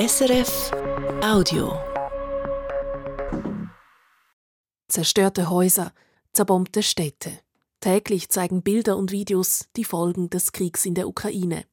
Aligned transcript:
SRF 0.00 0.72
Audio. 1.22 1.78
Zerstörte 4.88 5.50
Häuser, 5.50 5.92
zerbombte 6.32 6.82
Städte. 6.82 7.38
Täglich 7.80 8.30
zeigen 8.30 8.62
Bilder 8.62 8.96
und 8.96 9.12
Videos 9.12 9.68
die 9.76 9.84
Folgen 9.84 10.30
des 10.30 10.52
Kriegs 10.52 10.86
in 10.86 10.94
der 10.94 11.06
Ukraine. 11.06 11.66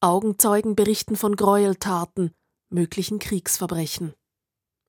Augenzeugen 0.00 0.76
berichten 0.76 1.14
von 1.14 1.36
Gräueltaten, 1.36 2.32
möglichen 2.70 3.18
Kriegsverbrechen. 3.18 4.14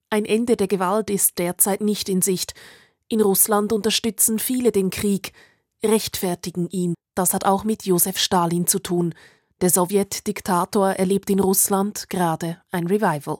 Ein 0.09 0.23
Ende 0.23 0.55
der 0.55 0.69
Gewalt 0.69 1.09
ist 1.09 1.37
derzeit 1.37 1.81
nicht 1.81 2.07
in 2.07 2.21
Sicht. 2.21 2.53
In 3.09 3.19
Russland 3.19 3.73
unterstützen 3.73 4.39
viele 4.39 4.71
den 4.71 4.89
Krieg, 4.89 5.33
rechtfertigen 5.83 6.69
ihn. 6.69 6.93
Das 7.13 7.33
hat 7.33 7.43
auch 7.43 7.65
mit 7.65 7.85
Josef 7.85 8.17
Stalin 8.17 8.67
zu 8.67 8.79
tun, 8.79 9.13
der 9.61 9.69
Sowjetdiktator 9.69 10.91
erlebt 10.91 11.29
in 11.29 11.39
Russland 11.39 12.09
gerade 12.09 12.61
ein 12.71 12.87
Revival. 12.87 13.39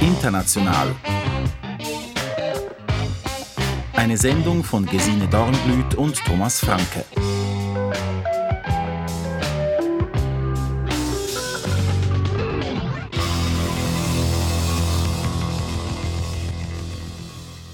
International. 0.00 0.94
Eine 3.94 4.16
Sendung 4.16 4.62
von 4.62 4.86
Gesine 4.86 5.28
Dornblüt 5.28 5.94
und 5.96 6.16
Thomas 6.24 6.60
Franke. 6.60 7.04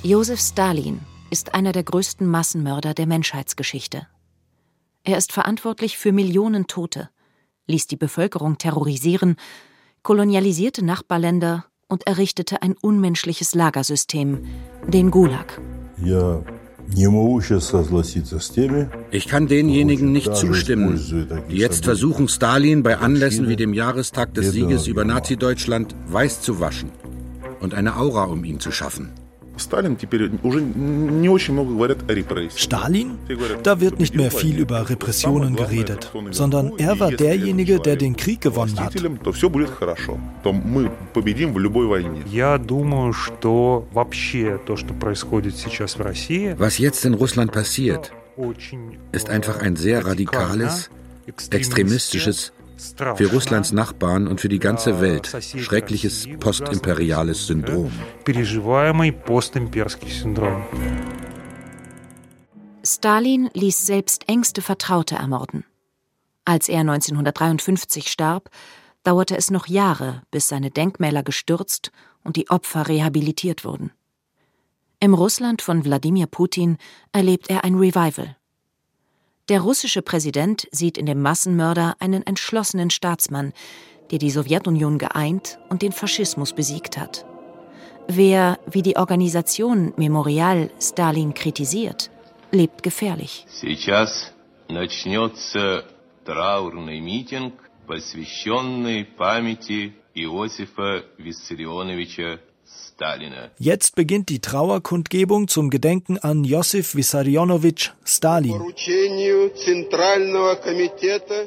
Josef 0.04 0.38
Stalin 0.38 1.00
ist 1.28 1.54
einer 1.54 1.72
der 1.72 1.82
größten 1.82 2.24
Massenmörder 2.24 2.94
der 2.94 3.08
Menschheitsgeschichte. 3.08 4.06
Er 5.02 5.18
ist 5.18 5.32
verantwortlich 5.32 5.98
für 5.98 6.12
Millionen 6.12 6.68
Tote, 6.68 7.10
ließ 7.66 7.88
die 7.88 7.96
Bevölkerung 7.96 8.58
terrorisieren, 8.58 9.34
kolonialisierte 10.04 10.84
Nachbarländer 10.84 11.64
und 11.88 12.06
errichtete 12.06 12.62
ein 12.62 12.74
unmenschliches 12.80 13.56
Lagersystem, 13.56 14.46
den 14.86 15.10
Gulag. 15.10 15.60
Ich 19.10 19.26
kann 19.26 19.46
denjenigen 19.48 20.12
nicht 20.12 20.36
zustimmen, 20.36 21.44
die 21.50 21.56
jetzt 21.56 21.84
versuchen, 21.84 22.28
Stalin 22.28 22.84
bei 22.84 22.98
Anlässen 22.98 23.48
wie 23.48 23.56
dem 23.56 23.74
Jahrestag 23.74 24.32
des 24.34 24.52
Sieges 24.52 24.86
über 24.86 25.04
Nazi-Deutschland 25.04 25.96
weiß 26.06 26.40
zu 26.40 26.60
waschen 26.60 26.92
und 27.58 27.74
eine 27.74 27.96
Aura 27.96 28.24
um 28.24 28.44
ihn 28.44 28.60
zu 28.60 28.70
schaffen. 28.70 29.10
Stalin, 32.56 33.18
da 33.62 33.80
wird 33.80 33.98
nicht 33.98 34.14
mehr 34.14 34.30
viel 34.30 34.58
über 34.58 34.88
Repressionen 34.88 35.56
geredet, 35.56 36.10
sondern 36.30 36.72
er 36.78 36.98
war 37.00 37.10
derjenige, 37.10 37.80
der 37.80 37.96
den 37.96 38.16
Krieg 38.16 38.40
gewonnen 38.40 38.78
hat. 38.78 38.94
Was 46.58 46.78
jetzt 46.78 47.04
in 47.04 47.14
Russland 47.14 47.52
passiert, 47.52 48.12
ist 49.12 49.30
einfach 49.30 49.60
ein 49.60 49.76
sehr 49.76 50.06
radikales, 50.06 50.90
extremistisches, 51.50 52.52
für 53.16 53.30
Russlands 53.30 53.72
Nachbarn 53.72 54.26
und 54.26 54.40
für 54.40 54.48
die 54.48 54.58
ganze 54.58 55.00
Welt 55.00 55.26
schreckliches 55.26 56.26
postimperiales 56.40 57.46
Syndrom. 57.46 57.92
Stalin 62.84 63.50
ließ 63.52 63.86
selbst 63.86 64.28
engste 64.28 64.62
Vertraute 64.62 65.16
ermorden. 65.16 65.64
Als 66.44 66.70
er 66.70 66.80
1953 66.80 68.08
starb, 68.10 68.48
dauerte 69.02 69.36
es 69.36 69.50
noch 69.50 69.66
Jahre, 69.66 70.22
bis 70.30 70.48
seine 70.48 70.70
Denkmäler 70.70 71.22
gestürzt 71.22 71.92
und 72.24 72.36
die 72.36 72.48
Opfer 72.48 72.88
rehabilitiert 72.88 73.64
wurden. 73.64 73.90
Im 75.00 75.12
Russland 75.12 75.60
von 75.60 75.84
Wladimir 75.84 76.26
Putin 76.26 76.78
erlebt 77.12 77.50
er 77.50 77.64
ein 77.64 77.74
Revival. 77.74 78.37
Der 79.49 79.61
russische 79.61 80.01
Präsident 80.01 80.67
sieht 80.71 80.97
in 80.97 81.05
dem 81.05 81.21
Massenmörder 81.21 81.95
einen 81.99 82.25
entschlossenen 82.25 82.89
Staatsmann, 82.89 83.53
der 84.11 84.19
die 84.19 84.31
Sowjetunion 84.31 84.97
geeint 84.97 85.59
und 85.69 85.81
den 85.81 85.91
Faschismus 85.91 86.53
besiegt 86.53 86.97
hat. 86.97 87.25
Wer, 88.07 88.59
wie 88.69 88.81
die 88.81 88.97
Organisation 88.97 89.93
Memorial, 89.97 90.69
Stalin 90.79 91.33
kritisiert, 91.33 92.09
lebt 92.51 92.83
gefährlich. 92.83 93.45
Сейчас 93.49 94.33
начнется 94.69 95.85
траурный 96.25 96.99
митинг, 96.99 97.53
посвященный 97.87 99.05
памяти 99.05 99.93
Иосифа 100.13 101.03
Виссарионовича 101.17 102.39
Jetzt 103.58 103.94
beginnt 103.94 104.28
die 104.28 104.40
Trauerkundgebung 104.40 105.46
zum 105.46 105.70
Gedenken 105.70 106.18
an 106.18 106.42
Josif 106.42 106.96
Wissarionowitsch 106.96 107.90
Stalin. 108.04 108.60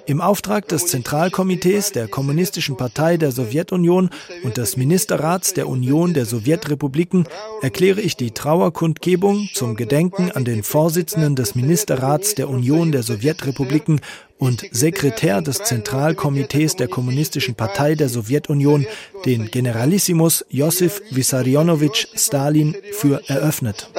Im 0.06 0.22
Auftrag 0.22 0.68
des 0.70 0.88
Zentralkomitees 0.88 1.92
der 1.92 2.08
Kommunistischen 2.08 2.78
Partei 2.78 3.18
der 3.18 3.32
Sowjetunion 3.32 4.12
und 4.44 4.58
des 4.58 4.78
Ministerrats 4.78 5.54
der 5.54 5.68
Union 5.68 6.14
der 6.14 6.26
Sowjetrepubliken 6.26 7.28
erkläre 7.62 8.00
ich 8.00 8.16
die 8.16 8.32
Trauerkundgebung 8.32 9.50
zum 9.54 9.76
Gedenken 9.76 10.32
an 10.32 10.46
den 10.46 10.64
Vorsitzenden 10.64 11.36
des 11.36 11.56
Ministerrats 11.56 12.34
der 12.36 12.50
Union 12.50 12.94
der 12.94 13.04
Sowjetrepubliken 13.04 14.00
und 14.42 14.66
Sekretär 14.72 15.40
des 15.42 15.60
Zentralkomitees 15.60 16.76
der 16.76 16.88
Kommunistischen 16.88 17.54
Partei 17.54 17.94
der 17.94 18.10
Sowjetunion, 18.10 18.88
den 19.24 19.52
Generalissimus 19.52 20.44
Josif 20.50 21.00
Wissarionowitsch 21.12 22.08
Stalin, 22.16 22.76
für 22.92 23.22
eröffnet. 23.30 23.92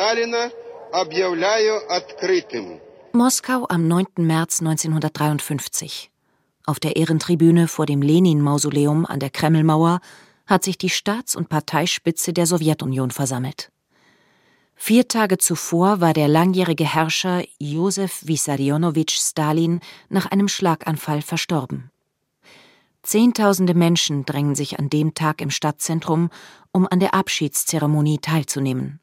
Moskau 3.13 3.67
am 3.69 3.87
9. 3.87 4.07
März 4.17 4.61
1953. 4.61 6.11
Auf 6.67 6.81
der 6.81 6.97
Ehrentribüne 6.97 7.69
vor 7.69 7.87
dem 7.87 8.03
Lenin-Mausoleum 8.03 9.07
an 9.07 9.21
der 9.21 9.31
Kremlmauer 9.31 10.01
hat 10.47 10.65
sich 10.65 10.77
die 10.77 10.91
Staats- 10.91 11.37
und 11.37 11.49
Parteispitze 11.49 12.33
der 12.33 12.47
Sowjetunion 12.47 13.13
versammelt. 13.13 13.72
Vier 14.85 15.07
Tage 15.07 15.39
zuvor 15.39 16.01
war 16.01 16.13
der 16.13 16.27
langjährige 16.27 16.85
Herrscher 16.85 17.45
Josef 17.61 18.27
Wissarionowitsch 18.27 19.17
Stalin 19.17 19.79
nach 20.09 20.27
einem 20.27 20.49
Schlaganfall 20.49 21.23
verstorben. 21.23 21.93
Zehntausende 23.05 23.75
Menschen 23.75 24.25
drängen 24.25 24.57
sich 24.57 24.81
an 24.81 24.91
dem 24.91 25.15
Tag 25.15 25.41
im 25.41 25.51
Stadtzentrum, 25.51 26.31
um 26.73 26.89
an 26.91 26.99
der 26.99 27.15
Abschiedszeremonie 27.15 28.19
teilzunehmen. 28.19 28.99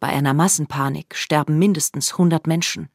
Bei 0.00 0.08
einer 0.08 0.32
Massenpanik 0.32 1.14
sterben 1.14 1.58
mindestens 1.58 2.12
100 2.12 2.46
Menschen. 2.46 2.88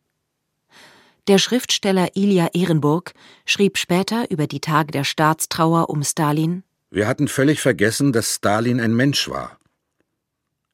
Der 1.28 1.38
Schriftsteller 1.38 2.16
Ilja 2.16 2.47
Ehrenburg 2.53 3.13
schrieb 3.46 3.78
später 3.78 4.31
über 4.31 4.47
die 4.47 4.62
Tage 4.62 4.92
der 4.92 5.03
Staatstrauer 5.03 5.92
um 5.92 6.02
Stalin 6.02 6.63
Wir 6.90 7.06
hatten 7.06 7.28
völlig 7.28 7.62
vergessen, 7.62 8.13
dass 8.13 8.34
Stalin 8.34 8.80
ein 8.80 8.96
Mensch 8.96 9.30
war. 9.30 9.59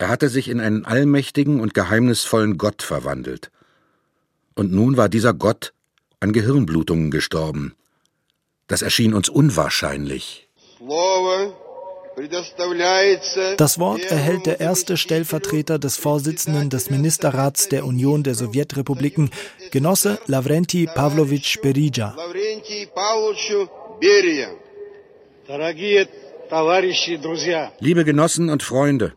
Er 0.01 0.09
hatte 0.09 0.29
sich 0.29 0.47
in 0.47 0.59
einen 0.59 0.83
allmächtigen 0.83 1.59
und 1.59 1.75
geheimnisvollen 1.75 2.57
Gott 2.57 2.81
verwandelt. 2.81 3.51
Und 4.55 4.71
nun 4.71 4.97
war 4.97 5.09
dieser 5.09 5.31
Gott 5.31 5.73
an 6.19 6.33
Gehirnblutungen 6.33 7.11
gestorben. 7.11 7.75
Das 8.65 8.81
erschien 8.81 9.13
uns 9.13 9.29
unwahrscheinlich. 9.29 10.49
Das 13.57 13.77
Wort 13.77 14.03
erhält 14.05 14.47
der 14.47 14.59
erste 14.59 14.97
Stellvertreter 14.97 15.77
des 15.77 15.97
Vorsitzenden 15.97 16.71
des 16.71 16.89
Ministerrats 16.89 17.69
der 17.69 17.85
Union 17.85 18.23
der 18.23 18.33
Sowjetrepubliken, 18.33 19.29
Genosse 19.69 20.17
Lavrenti 20.25 20.87
Pavlovich 20.87 21.59
Berija. 21.61 22.15
Liebe 27.79 28.03
Genossen 28.03 28.49
und 28.49 28.63
Freunde, 28.63 29.13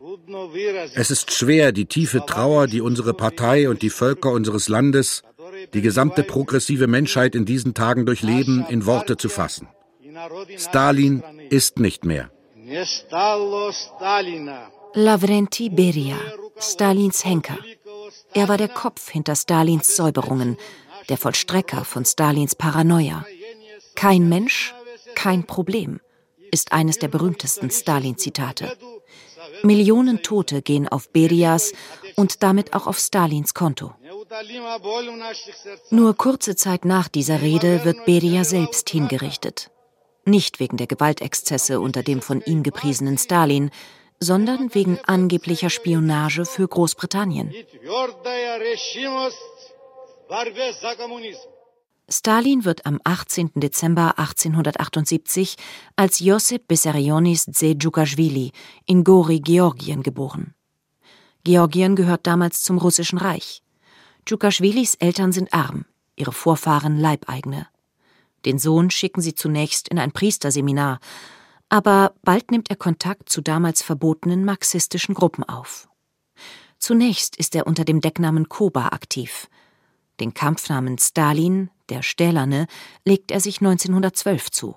es 0.95 1.11
ist 1.11 1.31
schwer, 1.31 1.71
die 1.71 1.85
tiefe 1.85 2.25
Trauer, 2.25 2.67
die 2.67 2.81
unsere 2.81 3.13
Partei 3.13 3.69
und 3.69 3.81
die 3.81 3.89
Völker 3.89 4.31
unseres 4.31 4.67
Landes, 4.69 5.23
die 5.73 5.81
gesamte 5.81 6.23
progressive 6.23 6.87
Menschheit 6.87 7.35
in 7.35 7.45
diesen 7.45 7.73
Tagen 7.73 8.05
durchleben, 8.05 8.65
in 8.69 8.85
Worte 8.85 9.17
zu 9.17 9.29
fassen. 9.29 9.67
Stalin 10.57 11.23
ist 11.49 11.79
nicht 11.79 12.05
mehr. 12.05 12.31
Lavrenti 14.93 15.69
Beria, 15.69 16.17
Stalins 16.57 17.25
Henker. 17.25 17.57
Er 18.33 18.47
war 18.47 18.57
der 18.57 18.69
Kopf 18.69 19.09
hinter 19.09 19.35
Stalins 19.35 19.95
Säuberungen, 19.95 20.57
der 21.09 21.17
Vollstrecker 21.17 21.83
von 21.85 22.05
Stalins 22.05 22.55
Paranoia. 22.55 23.25
Kein 23.95 24.29
Mensch, 24.29 24.73
kein 25.15 25.45
Problem 25.45 25.99
ist 26.51 26.71
eines 26.71 26.99
der 26.99 27.09
berühmtesten 27.09 27.69
Stalin-Zitate. 27.69 28.77
Millionen 29.63 30.21
Tote 30.21 30.61
gehen 30.61 30.87
auf 30.87 31.09
Berias 31.09 31.73
und 32.15 32.43
damit 32.43 32.73
auch 32.73 32.87
auf 32.87 32.99
Stalins 32.99 33.53
Konto. 33.53 33.93
Nur 35.89 36.15
kurze 36.15 36.55
Zeit 36.55 36.85
nach 36.85 37.07
dieser 37.07 37.41
Rede 37.41 37.85
wird 37.85 38.05
Beria 38.05 38.43
selbst 38.43 38.89
hingerichtet. 38.89 39.71
Nicht 40.25 40.59
wegen 40.59 40.77
der 40.77 40.87
Gewaltexzesse 40.87 41.79
unter 41.79 42.01
dem 42.01 42.21
von 42.21 42.41
ihm 42.41 42.63
gepriesenen 42.63 43.17
Stalin, 43.17 43.69
sondern 44.19 44.73
wegen 44.73 44.99
angeblicher 45.05 45.69
Spionage 45.69 46.45
für 46.45 46.67
Großbritannien. 46.67 47.53
Stalin 52.07 52.65
wird 52.65 52.85
am 52.85 52.99
18. 53.03 53.51
Dezember 53.55 54.19
1878 54.19 55.55
als 55.95 56.19
Josip 56.19 56.67
Bessarionis 56.67 57.45
Dzejugaschwili 57.45 58.51
in 58.85 59.03
Gori, 59.03 59.39
Georgien 59.39 60.03
geboren. 60.03 60.53
Georgien 61.43 61.95
gehört 61.95 62.27
damals 62.27 62.61
zum 62.61 62.77
Russischen 62.77 63.17
Reich. 63.17 63.63
Djugaschwilis 64.25 64.95
Eltern 64.95 65.31
sind 65.31 65.51
arm, 65.53 65.85
ihre 66.15 66.31
Vorfahren 66.31 66.99
Leibeigene. 66.99 67.67
Den 68.45 68.59
Sohn 68.59 68.91
schicken 68.91 69.21
sie 69.21 69.33
zunächst 69.33 69.87
in 69.87 69.97
ein 69.97 70.11
Priesterseminar, 70.11 70.99
aber 71.69 72.13
bald 72.21 72.51
nimmt 72.51 72.69
er 72.69 72.75
Kontakt 72.75 73.29
zu 73.29 73.41
damals 73.41 73.81
verbotenen 73.81 74.45
marxistischen 74.45 75.15
Gruppen 75.15 75.43
auf. 75.43 75.87
Zunächst 76.77 77.35
ist 77.35 77.55
er 77.55 77.65
unter 77.65 77.83
dem 77.83 77.99
Decknamen 77.99 78.47
Koba 78.47 78.89
aktiv. 78.89 79.47
Den 80.19 80.35
Kampfnamen 80.35 80.99
Stalin, 80.99 81.71
der 81.89 82.01
Stählerne, 82.01 82.67
legt 83.03 83.31
er 83.31 83.39
sich 83.39 83.59
1912 83.61 84.51
zu. 84.51 84.75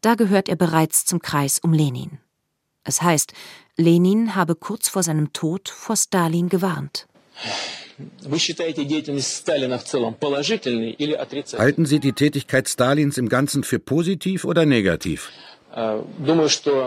Da 0.00 0.14
gehört 0.14 0.48
er 0.48 0.56
bereits 0.56 1.04
zum 1.04 1.20
Kreis 1.20 1.58
um 1.58 1.72
Lenin. 1.72 2.18
Es 2.84 3.02
heißt, 3.02 3.32
Lenin 3.76 4.34
habe 4.34 4.54
kurz 4.54 4.88
vor 4.88 5.02
seinem 5.02 5.32
Tod 5.32 5.68
vor 5.68 5.96
Stalin 5.96 6.48
gewarnt. 6.48 7.06
Halten 11.58 11.86
Sie 11.86 12.00
die 12.00 12.12
Tätigkeit 12.12 12.68
Stalins 12.68 13.18
im 13.18 13.28
Ganzen 13.28 13.64
für 13.64 13.78
positiv 13.78 14.44
oder 14.44 14.64
negativ? 14.64 15.30
Э, 15.74 15.98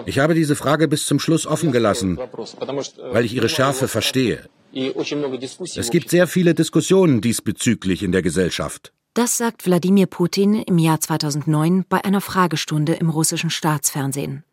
ich 0.05 0.19
habe 0.19 0.33
diese 0.33 0.55
Frage 0.55 0.87
bis 0.87 1.05
zum 1.05 1.19
Schluss 1.19 1.45
offen 1.45 1.71
gelassen, 1.71 2.17
weil 2.17 3.25
ich 3.25 3.33
Ihre 3.33 3.49
Schärfe 3.49 3.87
verstehe. 3.87 4.49
Es 4.73 5.91
gibt 5.91 6.09
sehr 6.09 6.27
viele 6.27 6.53
Diskussionen 6.53 7.21
diesbezüglich 7.21 8.01
in 8.01 8.11
der 8.11 8.23
Gesellschaft. 8.23 8.91
Das 9.15 9.37
sagt 9.37 9.67
Wladimir 9.67 10.07
Putin 10.07 10.55
im 10.55 10.79
Jahr 10.79 10.99
2009 10.99 11.85
bei 11.87 12.03
einer 12.03 12.19
Fragestunde 12.19 12.93
im 12.93 13.11
russischen 13.11 13.51
Staatsfernsehen. 13.51 14.43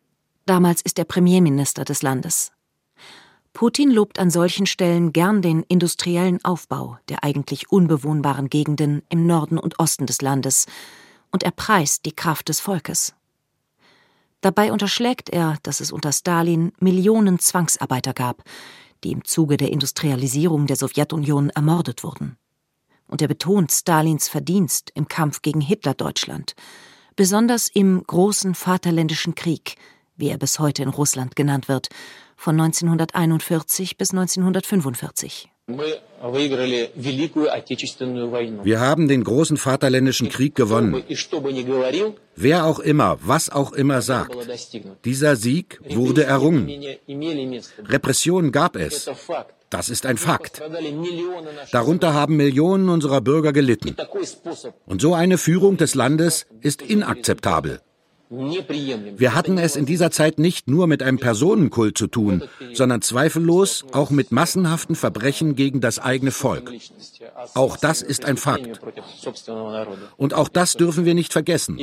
Damals 0.45 0.83
ist 0.83 0.99
er 0.99 1.05
Premierminister 1.05 1.83
des 1.83 2.03
Landes. 2.03 2.51
Putin 3.53 3.89
lobt 3.89 4.19
an 4.19 4.29
solchen 4.29 4.67
Stellen 4.67 5.13
gern 5.13 5.41
den 5.41 5.63
industriellen 5.63 6.45
Aufbau 6.45 6.99
der 7.09 7.23
eigentlich 7.23 7.71
unbewohnbaren 7.71 8.49
Gegenden 8.51 9.01
im 9.09 9.25
Norden 9.25 9.57
und 9.57 9.79
Osten 9.79 10.05
des 10.05 10.21
Landes 10.21 10.67
und 11.31 11.41
er 11.41 11.51
preist 11.51 12.05
die 12.05 12.15
Kraft 12.15 12.47
des 12.47 12.59
Volkes. 12.59 13.15
Dabei 14.41 14.71
unterschlägt 14.71 15.31
er, 15.31 15.57
dass 15.63 15.79
es 15.79 15.91
unter 15.91 16.11
Stalin 16.11 16.71
Millionen 16.79 17.39
Zwangsarbeiter 17.39 18.13
gab, 18.13 18.43
die 19.03 19.11
im 19.11 19.25
Zuge 19.25 19.57
der 19.57 19.71
Industrialisierung 19.71 20.67
der 20.67 20.75
Sowjetunion 20.75 21.49
ermordet 21.49 22.03
wurden. 22.03 22.37
Und 23.11 23.21
er 23.21 23.27
betont 23.27 23.71
Stalins 23.71 24.29
Verdienst 24.29 24.91
im 24.95 25.07
Kampf 25.07 25.41
gegen 25.41 25.61
Hitlerdeutschland, 25.61 26.55
besonders 27.15 27.67
im 27.67 28.03
großen 28.07 28.55
Vaterländischen 28.55 29.35
Krieg, 29.35 29.75
wie 30.15 30.29
er 30.29 30.37
bis 30.37 30.59
heute 30.59 30.81
in 30.81 30.89
Russland 30.89 31.35
genannt 31.35 31.67
wird, 31.67 31.89
von 32.37 32.59
1941 32.59 33.97
bis 33.97 34.11
1945. 34.11 35.49
Wir 38.63 38.79
haben 38.79 39.07
den 39.07 39.23
großen 39.23 39.57
Vaterländischen 39.57 40.29
Krieg 40.29 40.55
gewonnen. 40.55 41.03
Wer 42.35 42.65
auch 42.65 42.79
immer, 42.79 43.19
was 43.21 43.49
auch 43.49 43.73
immer 43.73 44.01
sagt, 44.01 44.35
dieser 45.05 45.35
Sieg 45.35 45.81
wurde 45.87 46.23
errungen. 46.23 46.67
Repression 47.87 48.51
gab 48.51 48.75
es. 48.75 49.09
Das 49.71 49.89
ist 49.89 50.05
ein 50.05 50.17
Fakt. 50.17 50.61
Darunter 51.71 52.13
haben 52.13 52.35
Millionen 52.35 52.89
unserer 52.89 53.21
Bürger 53.21 53.53
gelitten. 53.53 53.95
Und 54.85 55.01
so 55.01 55.13
eine 55.15 55.37
Führung 55.37 55.77
des 55.77 55.95
Landes 55.95 56.45
ist 56.59 56.81
inakzeptabel. 56.81 57.81
Wir 59.17 59.35
hatten 59.35 59.57
es 59.57 59.75
in 59.75 59.85
dieser 59.85 60.09
Zeit 60.09 60.39
nicht 60.39 60.69
nur 60.69 60.87
mit 60.87 61.03
einem 61.03 61.19
Personenkult 61.19 61.97
zu 61.97 62.07
tun, 62.07 62.43
sondern 62.73 63.01
zweifellos 63.01 63.83
auch 63.91 64.09
mit 64.09 64.31
massenhaften 64.31 64.95
Verbrechen 64.95 65.55
gegen 65.55 65.81
das 65.81 65.99
eigene 65.99 66.31
Volk. 66.31 66.71
Auch 67.55 67.75
das 67.75 68.01
ist 68.01 68.23
ein 68.23 68.37
Fakt. 68.37 68.79
Und 70.15 70.33
auch 70.33 70.47
das 70.47 70.75
dürfen 70.75 71.03
wir 71.03 71.13
nicht 71.13 71.33
vergessen. 71.33 71.77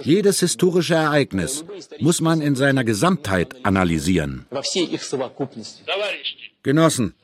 Jedes 0.00 0.40
historische 0.40 0.94
Ereignis 0.94 1.66
muss 2.00 2.22
man 2.22 2.40
in 2.40 2.54
seiner 2.54 2.84
Gesamtheit 2.84 3.54
analysieren. 3.64 4.46
Genossen, 6.64 7.14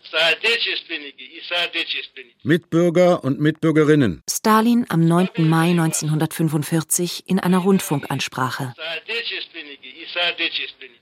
Mitbürger 2.42 3.24
und 3.24 3.40
Mitbürgerinnen. 3.40 4.22
Stalin 4.30 4.84
am 4.90 5.00
9. 5.00 5.28
Mai 5.38 5.70
1945 5.70 7.24
in 7.26 7.40
einer 7.40 7.56
Rundfunkansprache. 7.56 8.74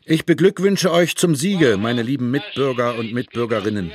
Ich 0.04 0.24
beglückwünsche 0.24 0.92
euch 0.92 1.16
zum 1.16 1.34
Siege, 1.34 1.78
meine 1.78 2.02
lieben 2.02 2.30
Mitbürger 2.30 2.94
und 2.94 3.12
Mitbürgerinnen. 3.12 3.90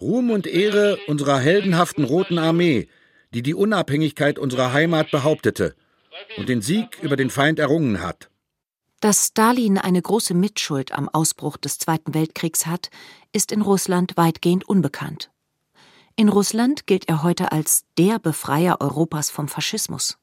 Ruhm 0.00 0.30
und 0.30 0.46
Ehre 0.46 0.98
unserer 1.08 1.40
heldenhaften 1.40 2.04
Roten 2.04 2.38
Armee, 2.38 2.86
die 3.34 3.42
die 3.42 3.54
Unabhängigkeit 3.54 4.38
unserer 4.38 4.72
Heimat 4.72 5.10
behauptete 5.10 5.74
und 6.36 6.48
den 6.48 6.62
Sieg 6.62 6.98
über 7.02 7.16
den 7.16 7.30
Feind 7.30 7.58
errungen 7.58 8.00
hat. 8.00 8.30
Dass 9.00 9.28
Stalin 9.28 9.78
eine 9.78 10.02
große 10.02 10.34
Mitschuld 10.34 10.92
am 10.92 11.08
Ausbruch 11.08 11.56
des 11.56 11.78
Zweiten 11.78 12.12
Weltkriegs 12.12 12.66
hat, 12.66 12.90
ist 13.32 13.50
in 13.50 13.62
Russland 13.62 14.18
weitgehend 14.18 14.68
unbekannt. 14.68 15.30
In 16.16 16.28
Russland 16.28 16.86
gilt 16.86 17.08
er 17.08 17.22
heute 17.22 17.50
als 17.50 17.84
der 17.96 18.18
Befreier 18.18 18.80
Europas 18.80 19.30
vom 19.30 19.48
Faschismus. 19.48 20.18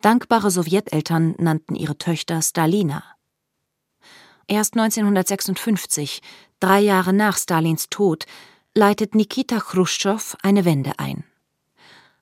Dankbare 0.00 0.50
Sowjeteltern 0.50 1.36
nannten 1.38 1.76
ihre 1.76 1.96
Töchter 1.96 2.42
Stalina. 2.42 3.04
Erst 4.48 4.74
1956, 4.74 6.20
drei 6.58 6.80
Jahre 6.80 7.12
nach 7.12 7.36
Stalins 7.38 7.88
Tod, 7.90 8.26
leitet 8.74 9.14
Nikita 9.14 9.60
Khrushchev 9.60 10.36
eine 10.42 10.64
Wende 10.64 10.98
ein. 10.98 11.24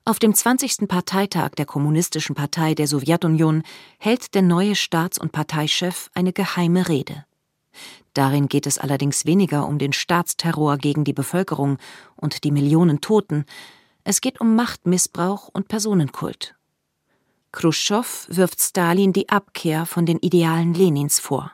Auf 0.07 0.19
dem 0.19 0.33
20. 0.33 0.87
Parteitag 0.87 1.49
der 1.57 1.65
Kommunistischen 1.65 2.33
Partei 2.33 2.75
der 2.75 2.87
Sowjetunion 2.87 3.63
hält 3.99 4.35
der 4.35 4.41
neue 4.41 4.75
Staats- 4.75 5.17
und 5.17 5.33
Parteichef 5.33 6.09
eine 6.13 6.31
geheime 6.31 6.87
Rede. 6.87 7.25
Darin 8.13 8.47
geht 8.47 8.67
es 8.67 8.77
allerdings 8.77 9.25
weniger 9.25 9.67
um 9.67 9.79
den 9.79 9.91
Staatsterror 9.91 10.77
gegen 10.77 11.03
die 11.03 11.11
Bevölkerung 11.11 11.77
und 12.15 12.45
die 12.45 12.51
Millionen 12.51 13.01
Toten, 13.01 13.43
es 14.05 14.21
geht 14.21 14.39
um 14.39 14.55
Machtmissbrauch 14.55 15.49
und 15.51 15.67
Personenkult. 15.67 16.55
Khrushchev 17.51 18.27
wirft 18.29 18.61
Stalin 18.61 19.11
die 19.11 19.27
Abkehr 19.27 19.85
von 19.85 20.05
den 20.05 20.19
Idealen 20.19 20.73
Lenins 20.73 21.19
vor. 21.19 21.51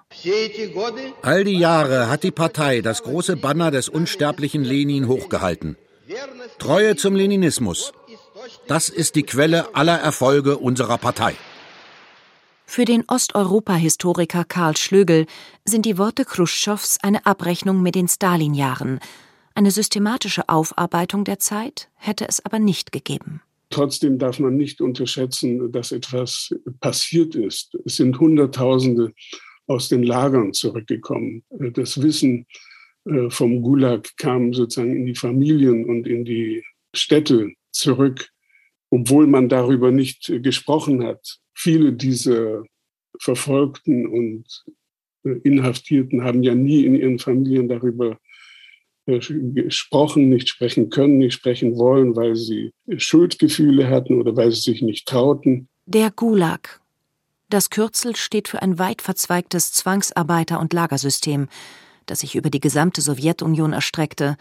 All 1.23 1.43
die 1.43 1.57
Jahre 1.57 2.07
hat 2.07 2.21
die 2.21 2.29
Partei 2.29 2.81
das 2.81 3.01
große 3.01 3.35
Banner 3.35 3.71
des 3.71 3.89
unsterblichen 3.89 4.63
Lenin 4.63 5.07
hochgehalten. 5.07 5.75
Treue 6.59 6.95
zum 6.95 7.15
Leninismus. 7.15 7.93
Das 8.67 8.87
ist 8.87 9.15
die 9.15 9.23
Quelle 9.23 9.75
aller 9.75 9.97
Erfolge 9.99 10.57
unserer 10.57 10.97
Partei. 10.97 11.35
Für 12.65 12.85
den 12.85 13.03
Osteuropa-Historiker 13.07 14.45
Karl 14.45 14.77
Schlögel 14.77 15.25
sind 15.65 15.85
die 15.85 15.97
Worte 15.97 16.23
Khrushchevs 16.23 16.97
eine 17.01 17.25
Abrechnung 17.25 17.83
mit 17.83 17.95
den 17.95 18.07
Stalin-Jahren. 18.07 18.99
Eine 19.53 19.69
systematische 19.69 20.47
Aufarbeitung 20.49 21.25
der 21.25 21.39
Zeit 21.39 21.89
hätte 21.95 22.27
es 22.27 22.43
aber 22.43 22.59
nicht 22.59 22.91
gegeben. 22.91 23.41
Trotzdem 23.69 24.17
darf 24.17 24.39
man 24.39 24.55
nicht 24.55 24.81
unterschätzen, 24.81 25.71
dass 25.71 25.91
etwas 25.91 26.55
passiert 26.79 27.35
ist. 27.35 27.75
Es 27.85 27.97
sind 27.97 28.17
Hunderttausende 28.17 29.13
aus 29.67 29.89
den 29.89 30.03
Lagern 30.03 30.53
zurückgekommen. 30.53 31.43
Das 31.49 32.01
Wissen 32.01 32.47
äh, 33.05 33.29
vom 33.29 33.61
Gulag 33.61 34.15
kam 34.17 34.53
sozusagen 34.53 34.95
in 34.95 35.05
die 35.05 35.15
Familien 35.15 35.85
und 35.85 36.07
in 36.07 36.23
die 36.23 36.63
Städte 36.95 37.51
zurück 37.71 38.29
obwohl 38.93 39.25
man 39.25 39.49
darüber 39.49 39.91
nicht 39.91 40.31
gesprochen 40.43 41.03
hat. 41.03 41.39
Viele 41.55 41.93
dieser 41.93 42.63
Verfolgten 43.19 44.05
und 44.05 44.45
äh, 45.25 45.31
Inhaftierten 45.43 46.23
haben 46.23 46.43
ja 46.43 46.53
nie 46.53 46.85
in 46.85 46.93
ihren 46.95 47.17
Familien 47.17 47.67
darüber 47.67 48.19
äh, 49.07 49.19
gesprochen, 49.19 50.29
nicht 50.29 50.47
sprechen 50.47 50.91
können, 50.91 51.17
nicht 51.17 51.33
sprechen 51.33 51.75
wollen, 51.75 52.15
weil 52.15 52.35
sie 52.35 52.71
Schuldgefühle 52.97 53.89
hatten 53.89 54.21
oder 54.21 54.35
weil 54.35 54.51
sie 54.51 54.61
sich 54.61 54.83
nicht 54.83 55.07
trauten. 55.07 55.67
Der 55.87 56.11
Gulag. 56.11 56.79
Das 57.49 57.71
Kürzel 57.71 58.15
steht 58.15 58.47
für 58.47 58.61
ein 58.61 58.77
weit 58.77 59.01
verzweigtes 59.01 59.73
Zwangsarbeiter- 59.73 60.59
und 60.59 60.71
Lagersystem, 60.71 61.47
das 62.05 62.19
sich 62.19 62.35
über 62.35 62.51
die 62.51 62.61
gesamte 62.61 63.01
Sowjetunion 63.01 63.73
erstreckte 63.73 64.37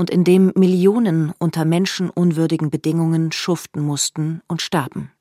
und 0.00 0.08
in 0.08 0.24
dem 0.24 0.50
Millionen 0.56 1.34
unter 1.38 1.66
menschenunwürdigen 1.66 2.70
Bedingungen 2.70 3.32
schuften 3.32 3.82
mussten 3.82 4.40
und 4.48 4.62
starben. 4.62 5.12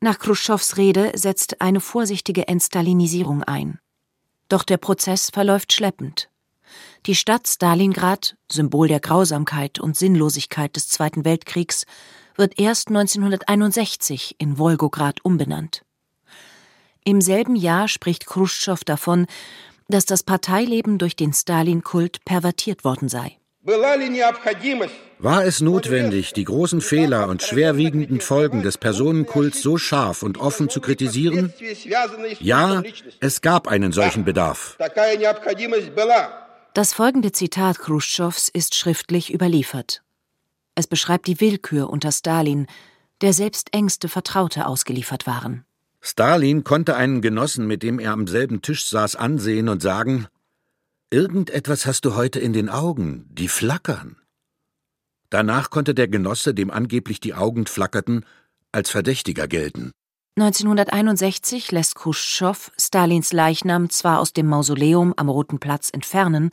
Nach 0.00 0.18
Khrushchevs 0.18 0.76
Rede 0.76 1.12
setzt 1.14 1.60
eine 1.60 1.78
vorsichtige 1.78 2.48
Entstalinisierung 2.48 3.44
ein. 3.44 3.78
Doch 4.48 4.64
der 4.64 4.78
Prozess 4.78 5.30
verläuft 5.30 5.72
schleppend. 5.72 6.30
Die 7.06 7.14
Stadt 7.14 7.46
Stalingrad, 7.46 8.36
Symbol 8.50 8.88
der 8.88 8.98
Grausamkeit 8.98 9.78
und 9.78 9.96
Sinnlosigkeit 9.96 10.74
des 10.74 10.88
Zweiten 10.88 11.24
Weltkriegs, 11.24 11.86
wird 12.34 12.58
erst 12.58 12.88
1961 12.88 14.34
in 14.38 14.58
Wolgograd 14.58 15.24
umbenannt. 15.24 15.84
Im 17.04 17.20
selben 17.20 17.54
Jahr 17.54 17.86
spricht 17.86 18.26
Khrushchev 18.26 18.84
davon, 18.84 19.28
dass 19.86 20.06
das 20.06 20.24
Parteileben 20.24 20.98
durch 20.98 21.14
den 21.14 21.32
Stalin-Kult 21.32 22.24
pervertiert 22.24 22.82
worden 22.82 23.08
sei. 23.08 23.38
War 23.66 25.44
es 25.46 25.60
notwendig, 25.62 26.34
die 26.34 26.44
großen 26.44 26.82
Fehler 26.82 27.28
und 27.28 27.42
schwerwiegenden 27.42 28.20
Folgen 28.20 28.62
des 28.62 28.76
Personenkults 28.76 29.62
so 29.62 29.78
scharf 29.78 30.22
und 30.22 30.36
offen 30.36 30.68
zu 30.68 30.82
kritisieren? 30.82 31.50
Ja, 32.40 32.82
es 33.20 33.40
gab 33.40 33.66
einen 33.68 33.92
solchen 33.92 34.26
Bedarf. 34.26 34.76
Das 36.74 36.92
folgende 36.92 37.32
Zitat 37.32 37.78
Khrushchevs 37.78 38.50
ist 38.50 38.74
schriftlich 38.74 39.32
überliefert. 39.32 40.02
Es 40.74 40.86
beschreibt 40.86 41.26
die 41.26 41.40
Willkür 41.40 41.88
unter 41.88 42.12
Stalin, 42.12 42.66
der 43.22 43.32
selbst 43.32 43.72
engste 43.72 44.10
Vertraute 44.10 44.66
ausgeliefert 44.66 45.26
waren. 45.26 45.64
Stalin 46.02 46.64
konnte 46.64 46.96
einen 46.96 47.22
Genossen, 47.22 47.66
mit 47.66 47.82
dem 47.82 47.98
er 47.98 48.12
am 48.12 48.26
selben 48.26 48.60
Tisch 48.60 48.86
saß, 48.90 49.16
ansehen 49.16 49.70
und 49.70 49.80
sagen 49.80 50.26
Irgendetwas 51.14 51.86
hast 51.86 52.04
du 52.06 52.16
heute 52.16 52.40
in 52.40 52.52
den 52.52 52.68
Augen, 52.68 53.26
die 53.30 53.46
flackern. 53.46 54.16
Danach 55.30 55.70
konnte 55.70 55.94
der 55.94 56.08
Genosse, 56.08 56.54
dem 56.54 56.72
angeblich 56.72 57.20
die 57.20 57.34
Augen 57.34 57.66
flackerten, 57.66 58.24
als 58.72 58.90
Verdächtiger 58.90 59.46
gelten. 59.46 59.92
1961 60.40 61.70
lässt 61.70 61.94
Khrushchev 61.94 62.72
Stalins 62.76 63.32
Leichnam 63.32 63.90
zwar 63.90 64.18
aus 64.18 64.32
dem 64.32 64.48
Mausoleum 64.48 65.14
am 65.16 65.28
Roten 65.28 65.60
Platz 65.60 65.88
entfernen, 65.88 66.50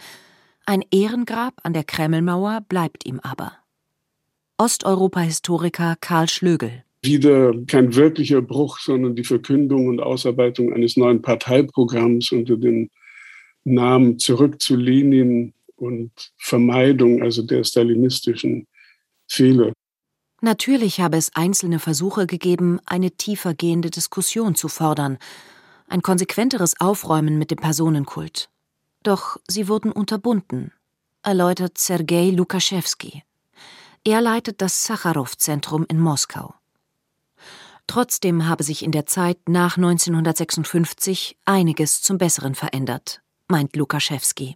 ein 0.67 0.83
Ehrengrab 0.91 1.55
an 1.63 1.73
der 1.73 1.83
Kremlmauer 1.83 2.61
bleibt 2.69 3.03
ihm 3.07 3.19
aber. 3.19 3.53
Osteuropa-Historiker 4.59 5.95
Karl 5.99 6.29
Schlögel. 6.29 6.83
Wieder 7.01 7.51
kein 7.65 7.95
wirklicher 7.95 8.43
Bruch, 8.43 8.77
sondern 8.77 9.15
die 9.15 9.23
Verkündung 9.23 9.87
und 9.87 10.01
Ausarbeitung 10.01 10.71
eines 10.71 10.97
neuen 10.97 11.23
Parteiprogramms 11.23 12.31
unter 12.31 12.57
dem 12.57 12.91
Namen 13.63 14.19
Zurück 14.19 14.61
zu 14.61 14.75
Lenin 14.75 15.53
und 15.75 16.11
Vermeidung 16.37 17.21
also 17.21 17.41
der 17.41 17.63
stalinistischen 17.63 18.67
Fehler. 19.27 19.73
Natürlich 20.41 20.99
habe 20.99 21.17
es 21.17 21.35
einzelne 21.35 21.79
Versuche 21.79 22.25
gegeben, 22.25 22.79
eine 22.85 23.11
tiefer 23.11 23.53
gehende 23.53 23.91
Diskussion 23.91 24.55
zu 24.55 24.67
fordern, 24.67 25.19
ein 25.87 26.01
konsequenteres 26.01 26.79
Aufräumen 26.79 27.37
mit 27.37 27.51
dem 27.51 27.59
Personenkult. 27.59 28.49
Doch 29.03 29.37
sie 29.47 29.67
wurden 29.67 29.91
unterbunden, 29.91 30.71
erläutert 31.21 31.77
Sergei 31.77 32.29
Lukaschewski. 32.29 33.23
Er 34.03 34.21
leitet 34.21 34.61
das 34.61 34.83
Sacharow-Zentrum 34.85 35.85
in 35.87 35.99
Moskau. 35.99 36.55
Trotzdem 37.85 38.47
habe 38.47 38.63
sich 38.63 38.83
in 38.83 38.91
der 38.91 39.05
Zeit 39.05 39.37
nach 39.47 39.77
1956 39.77 41.37
einiges 41.45 42.01
zum 42.01 42.17
Besseren 42.17 42.55
verändert, 42.55 43.21
meint 43.51 43.75
Lukaschewski. 43.75 44.55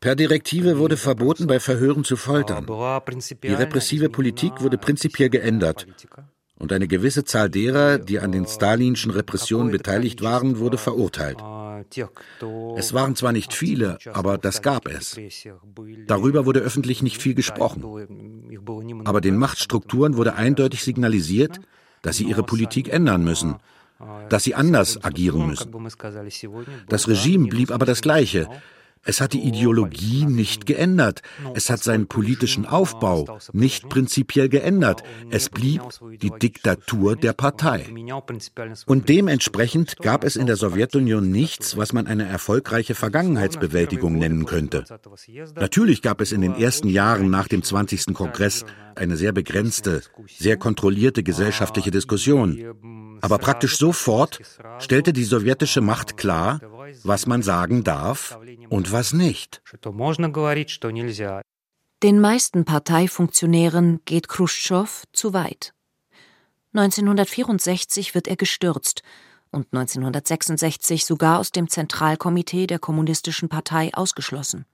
Per 0.00 0.16
Direktive 0.16 0.78
wurde 0.78 0.96
verboten, 0.96 1.46
bei 1.46 1.60
Verhören 1.60 2.04
zu 2.04 2.16
foltern. 2.16 2.66
Die 3.42 3.54
repressive 3.62 4.08
Politik 4.08 4.60
wurde 4.60 4.78
prinzipiell 4.78 5.30
geändert 5.30 5.86
und 6.60 6.72
eine 6.72 6.86
gewisse 6.86 7.24
Zahl 7.24 7.48
derer, 7.48 7.98
die 7.98 8.20
an 8.20 8.32
den 8.32 8.46
stalinschen 8.46 9.10
Repressionen 9.10 9.72
beteiligt 9.72 10.22
waren, 10.22 10.58
wurde 10.58 10.76
verurteilt. 10.76 11.38
Es 12.76 12.92
waren 12.92 13.16
zwar 13.16 13.32
nicht 13.32 13.54
viele, 13.54 13.98
aber 14.12 14.36
das 14.36 14.60
gab 14.60 14.86
es. 14.86 15.18
Darüber 16.06 16.44
wurde 16.44 16.60
öffentlich 16.60 17.02
nicht 17.02 17.20
viel 17.20 17.34
gesprochen. 17.34 17.82
Aber 19.06 19.22
den 19.22 19.36
Machtstrukturen 19.36 20.18
wurde 20.18 20.34
eindeutig 20.34 20.84
signalisiert, 20.84 21.60
dass 22.02 22.16
sie 22.16 22.24
ihre 22.24 22.42
Politik 22.42 22.92
ändern 22.92 23.22
müssen, 23.24 23.56
dass 24.28 24.44
sie 24.44 24.54
anders 24.54 25.02
agieren 25.04 25.46
müssen. 25.46 25.70
Das 26.88 27.08
Regime 27.08 27.48
blieb 27.48 27.70
aber 27.70 27.86
das 27.86 28.00
gleiche. 28.00 28.48
Es 29.02 29.20
hat 29.20 29.32
die 29.32 29.40
Ideologie 29.40 30.26
nicht 30.26 30.66
geändert. 30.66 31.22
Es 31.54 31.70
hat 31.70 31.82
seinen 31.82 32.06
politischen 32.06 32.66
Aufbau 32.66 33.38
nicht 33.52 33.88
prinzipiell 33.88 34.48
geändert. 34.50 35.02
Es 35.30 35.48
blieb 35.48 35.82
die 36.20 36.30
Diktatur 36.30 37.16
der 37.16 37.32
Partei. 37.32 37.86
Und 38.86 39.08
dementsprechend 39.08 39.96
gab 39.98 40.22
es 40.22 40.36
in 40.36 40.46
der 40.46 40.56
Sowjetunion 40.56 41.30
nichts, 41.30 41.78
was 41.78 41.94
man 41.94 42.06
eine 42.06 42.26
erfolgreiche 42.26 42.94
Vergangenheitsbewältigung 42.94 44.18
nennen 44.18 44.44
könnte. 44.44 44.84
Natürlich 45.54 46.02
gab 46.02 46.20
es 46.20 46.32
in 46.32 46.42
den 46.42 46.54
ersten 46.54 46.88
Jahren 46.88 47.30
nach 47.30 47.48
dem 47.48 47.62
20. 47.62 48.12
Kongress 48.12 48.66
eine 48.96 49.16
sehr 49.16 49.32
begrenzte, 49.32 50.02
sehr 50.26 50.58
kontrollierte 50.58 51.22
gesellschaftliche 51.22 51.90
Diskussion. 51.90 52.58
Aber 53.20 53.38
praktisch 53.38 53.76
sofort 53.78 54.40
stellte 54.78 55.12
die 55.12 55.24
sowjetische 55.24 55.80
Macht 55.80 56.16
klar, 56.16 56.60
was 57.04 57.26
man 57.26 57.42
sagen 57.42 57.84
darf 57.84 58.38
und 58.68 58.92
was 58.92 59.12
nicht. 59.12 59.62
Den 62.02 62.20
meisten 62.20 62.64
Parteifunktionären 62.64 64.00
geht 64.04 64.28
Khrushchev 64.28 65.04
zu 65.12 65.34
weit. 65.34 65.74
1964 66.72 68.14
wird 68.14 68.28
er 68.28 68.36
gestürzt 68.36 69.02
und 69.50 69.66
1966 69.72 71.04
sogar 71.04 71.38
aus 71.40 71.50
dem 71.50 71.68
Zentralkomitee 71.68 72.66
der 72.66 72.78
Kommunistischen 72.78 73.48
Partei 73.48 73.92
ausgeschlossen. 73.92 74.64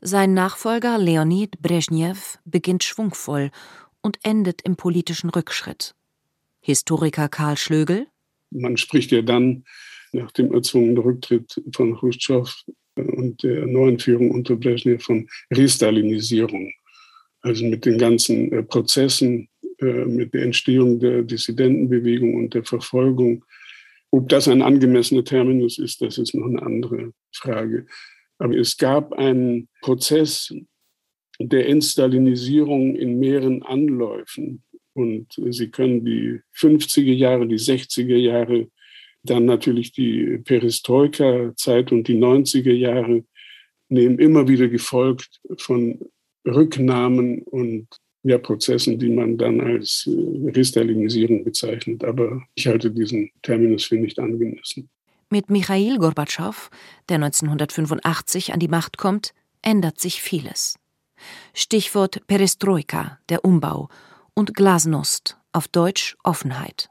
Sein 0.00 0.34
Nachfolger 0.34 0.98
Leonid 0.98 1.60
Brezhnev 1.60 2.38
beginnt 2.44 2.84
schwungvoll 2.84 3.50
und 4.02 4.18
endet 4.22 4.62
im 4.62 4.76
politischen 4.76 5.30
Rückschritt. 5.30 5.94
Historiker 6.60 7.28
Karl 7.28 7.56
Schlögel. 7.56 8.06
Man 8.50 8.76
spricht 8.76 9.12
ja 9.12 9.22
dann 9.22 9.64
nach 10.12 10.32
dem 10.32 10.52
erzwungenen 10.52 10.98
Rücktritt 10.98 11.60
von 11.74 11.96
Khrushchev 11.96 12.50
und 12.96 13.42
der 13.42 13.66
neuen 13.66 13.98
Führung 13.98 14.30
unter 14.30 14.56
Brezhnev 14.56 15.02
von 15.02 15.28
Restalinisierung. 15.52 16.72
Also 17.42 17.64
mit 17.64 17.86
den 17.86 17.98
ganzen 17.98 18.52
äh, 18.52 18.62
Prozessen, 18.62 19.48
äh, 19.78 20.04
mit 20.04 20.34
der 20.34 20.42
Entstehung 20.42 21.00
der 21.00 21.22
Dissidentenbewegung 21.22 22.34
und 22.34 22.52
der 22.54 22.64
Verfolgung. 22.64 23.44
Ob 24.10 24.28
das 24.28 24.48
ein 24.48 24.62
angemessener 24.62 25.24
Terminus 25.24 25.78
ist, 25.78 26.02
das 26.02 26.18
ist 26.18 26.34
noch 26.34 26.46
eine 26.46 26.62
andere 26.62 27.12
Frage. 27.32 27.86
Aber 28.38 28.56
es 28.56 28.76
gab 28.76 29.12
einen 29.12 29.68
Prozess 29.80 30.52
der 31.38 31.68
Entstalinisierung 31.68 32.96
in 32.96 33.18
mehreren 33.18 33.62
Anläufen. 33.62 34.62
Und 35.00 35.40
Sie 35.52 35.70
können 35.70 36.04
die 36.04 36.40
50er 36.56 37.12
Jahre, 37.12 37.46
die 37.46 37.58
60er 37.58 38.16
Jahre 38.16 38.68
dann 39.22 39.44
natürlich 39.44 39.92
die 39.92 40.38
Perestroika-Zeit 40.44 41.92
und 41.92 42.08
die 42.08 42.16
90er 42.16 42.72
Jahre 42.72 43.24
nehmen 43.88 44.18
immer 44.18 44.48
wieder 44.48 44.68
gefolgt 44.68 45.40
von 45.58 45.98
Rücknahmen 46.46 47.42
und 47.42 47.88
ja, 48.22 48.38
Prozessen, 48.38 48.98
die 48.98 49.08
man 49.08 49.38
dann 49.38 49.60
als 49.60 50.06
äh, 50.06 50.50
Restalinisierung 50.50 51.44
bezeichnet. 51.44 52.04
Aber 52.04 52.42
ich 52.54 52.66
halte 52.66 52.90
diesen 52.90 53.30
Terminus 53.42 53.84
für 53.84 53.96
nicht 53.96 54.18
angemessen. 54.18 54.90
Mit 55.30 55.48
Michail 55.48 55.96
Gorbatschow, 55.96 56.70
der 57.08 57.16
1985 57.16 58.52
an 58.52 58.60
die 58.60 58.68
Macht 58.68 58.98
kommt, 58.98 59.32
ändert 59.62 60.00
sich 60.00 60.20
vieles. 60.20 60.78
Stichwort 61.54 62.26
Perestroika, 62.26 63.18
der 63.28 63.44
Umbau, 63.44 63.88
und 64.34 64.54
Glasnost, 64.54 65.36
auf 65.52 65.68
Deutsch 65.68 66.16
Offenheit. 66.22 66.90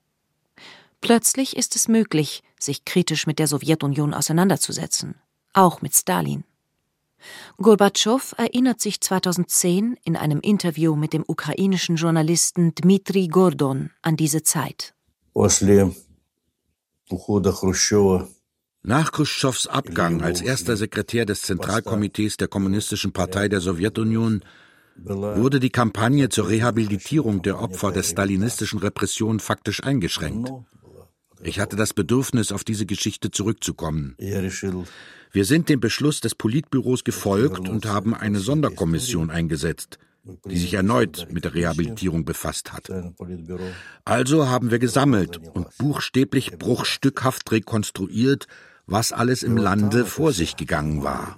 Plötzlich 1.02 1.56
ist 1.56 1.76
es 1.76 1.88
möglich, 1.88 2.44
sich 2.60 2.86
kritisch 2.86 3.26
mit 3.26 3.40
der 3.40 3.48
Sowjetunion 3.48 4.14
auseinanderzusetzen, 4.14 5.16
auch 5.54 5.82
mit 5.82 5.96
Stalin. 5.96 6.44
Gorbatschow 7.58 8.34
erinnert 8.38 8.80
sich 8.80 9.02
2010 9.02 9.98
in 10.04 10.16
einem 10.16 10.40
Interview 10.40 10.96
mit 10.96 11.14
dem 11.14 11.24
ukrainischen 11.28 11.96
Journalisten 11.96 12.74
Dmitri 12.76 13.28
Gordon 13.28 13.92
an 14.02 14.16
diese 14.16 14.44
Zeit. 14.44 14.94
Nach 18.82 19.12
Khrushchevs 19.12 19.68
Abgang 19.68 20.22
als 20.22 20.42
erster 20.42 20.78
Sekretär 20.78 21.26
des 21.26 21.42
Zentralkomitees 21.42 22.38
der 22.38 22.48
Kommunistischen 22.48 23.12
Partei 23.12 23.50
der 23.50 23.60
Sowjetunion 23.60 24.42
wurde 25.06 25.60
die 25.60 25.70
Kampagne 25.70 26.30
zur 26.30 26.50
Rehabilitierung 26.50 27.42
der 27.42 27.60
Opfer 27.62 27.92
der 27.92 28.04
stalinistischen 28.04 28.80
Repression 28.80 29.40
faktisch 29.40 29.84
eingeschränkt. 29.84 30.52
Ich 31.42 31.60
hatte 31.60 31.76
das 31.76 31.94
Bedürfnis, 31.94 32.52
auf 32.52 32.64
diese 32.64 32.86
Geschichte 32.86 33.32
zurückzukommen. 33.32 34.16
Wir 35.32 35.46
sind 35.46 35.70
dem 35.70 35.80
Beschluss 35.80 36.22
des 36.22 36.36
Politbüros 36.36 37.04
gefolgt 37.04 37.70
und 37.70 37.86
haben 37.86 38.14
eine 38.14 38.40
Sonderkommission 38.40 39.30
eingesetzt, 39.30 40.00
die 40.46 40.58
sich 40.58 40.74
erneut 40.74 41.28
mit 41.32 41.46
der 41.46 41.54
Rehabilitierung 41.54 42.26
befasst 42.26 42.74
hat. 42.74 42.90
Also 44.06 44.50
haben 44.50 44.72
wir 44.72 44.80
gesammelt 44.80 45.38
und 45.54 45.78
buchstäblich 45.78 46.58
bruchstückhaft 46.58 47.52
rekonstruiert, 47.52 48.48
was 48.86 49.12
alles 49.14 49.44
im 49.44 49.56
Lande 49.56 50.06
vor 50.06 50.34
sich 50.34 50.58
gegangen 50.58 51.04
war. 51.04 51.36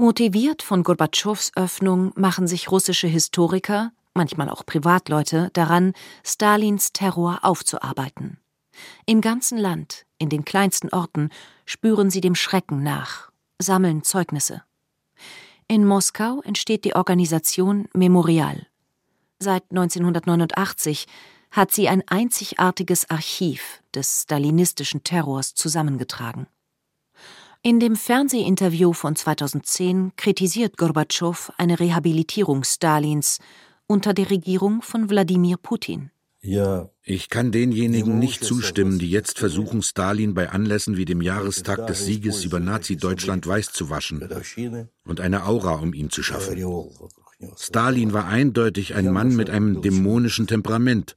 Motiviert 0.00 0.62
von 0.62 0.84
Gorbatschows 0.84 1.50
Öffnung 1.56 2.12
machen 2.14 2.46
sich 2.46 2.70
russische 2.70 3.08
Historiker, 3.08 3.90
manchmal 4.14 4.48
auch 4.48 4.64
Privatleute, 4.64 5.50
daran, 5.54 5.92
Stalins 6.24 6.92
Terror 6.92 7.40
aufzuarbeiten. 7.42 8.38
Im 9.06 9.20
ganzen 9.20 9.58
Land, 9.58 10.06
in 10.18 10.28
den 10.28 10.44
kleinsten 10.44 10.90
Orten, 10.90 11.30
spüren 11.66 12.10
sie 12.10 12.20
dem 12.20 12.36
Schrecken 12.36 12.84
nach, 12.84 13.32
sammeln 13.58 14.04
Zeugnisse. 14.04 14.62
In 15.66 15.84
Moskau 15.84 16.42
entsteht 16.42 16.84
die 16.84 16.94
Organisation 16.94 17.88
Memorial. 17.92 18.68
Seit 19.40 19.64
1989 19.70 21.08
hat 21.50 21.72
sie 21.72 21.88
ein 21.88 22.06
einzigartiges 22.06 23.10
Archiv 23.10 23.82
des 23.92 24.22
stalinistischen 24.22 25.02
Terrors 25.02 25.54
zusammengetragen. 25.54 26.46
In 27.62 27.80
dem 27.80 27.96
Fernsehinterview 27.96 28.92
von 28.92 29.16
2010 29.16 30.12
kritisiert 30.16 30.76
Gorbatschow 30.76 31.52
eine 31.56 31.80
Rehabilitierung 31.80 32.62
Stalins 32.62 33.38
unter 33.88 34.14
der 34.14 34.30
Regierung 34.30 34.80
von 34.80 35.10
Wladimir 35.10 35.56
Putin. 35.56 36.12
Ich 36.40 37.28
kann 37.28 37.50
denjenigen 37.50 38.20
nicht 38.20 38.44
zustimmen, 38.44 39.00
die 39.00 39.10
jetzt 39.10 39.40
versuchen, 39.40 39.82
Stalin 39.82 40.34
bei 40.34 40.50
Anlässen 40.50 40.96
wie 40.96 41.04
dem 41.04 41.20
Jahrestag 41.20 41.88
des 41.88 42.04
Sieges 42.04 42.44
über 42.44 42.60
Nazi-Deutschland 42.60 43.44
weiß 43.44 43.72
zu 43.72 43.90
waschen 43.90 44.28
und 45.04 45.20
eine 45.20 45.44
Aura 45.44 45.74
um 45.74 45.92
ihn 45.94 46.10
zu 46.10 46.22
schaffen. 46.22 46.62
Stalin 47.56 48.12
war 48.12 48.26
eindeutig 48.26 48.94
ein 48.94 49.12
Mann 49.12 49.34
mit 49.34 49.50
einem 49.50 49.82
dämonischen 49.82 50.46
Temperament, 50.46 51.16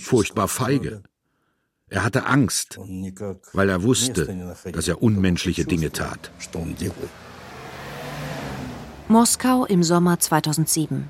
furchtbar 0.00 0.48
feige. 0.48 1.02
Er 1.88 2.02
hatte 2.02 2.26
Angst, 2.26 2.80
weil 3.52 3.68
er 3.68 3.84
wusste, 3.84 4.54
dass 4.72 4.88
er 4.88 5.02
unmenschliche 5.02 5.64
Dinge 5.64 5.92
tat. 5.92 6.32
Moskau 9.06 9.64
im 9.66 9.84
Sommer 9.84 10.18
2007. 10.18 11.08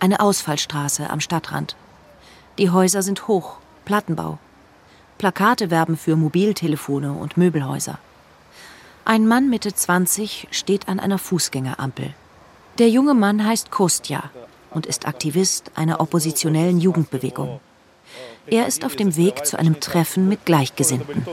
Eine 0.00 0.20
Ausfallstraße 0.20 1.10
am 1.10 1.20
Stadtrand. 1.20 1.76
Die 2.56 2.70
Häuser 2.70 3.02
sind 3.02 3.28
hoch, 3.28 3.58
Plattenbau. 3.84 4.38
Plakate 5.18 5.70
werben 5.70 5.98
für 5.98 6.16
Mobiltelefone 6.16 7.12
und 7.12 7.36
Möbelhäuser. 7.36 7.98
Ein 9.04 9.26
Mann 9.26 9.50
Mitte 9.50 9.74
20 9.74 10.48
steht 10.50 10.88
an 10.88 11.00
einer 11.00 11.18
Fußgängerampel. 11.18 12.14
Der 12.78 12.88
junge 12.88 13.12
Mann 13.12 13.44
heißt 13.44 13.70
Kostja 13.70 14.30
und 14.70 14.86
ist 14.86 15.06
Aktivist 15.06 15.72
einer 15.74 16.00
oppositionellen 16.00 16.80
Jugendbewegung. 16.80 17.60
Er 18.50 18.66
ist 18.66 18.84
auf 18.84 18.96
dem 18.96 19.16
Weg 19.16 19.46
zu 19.46 19.58
einem 19.58 19.80
Treffen 19.80 20.28
mit 20.28 20.44
Gleichgesinnten. 20.44 21.24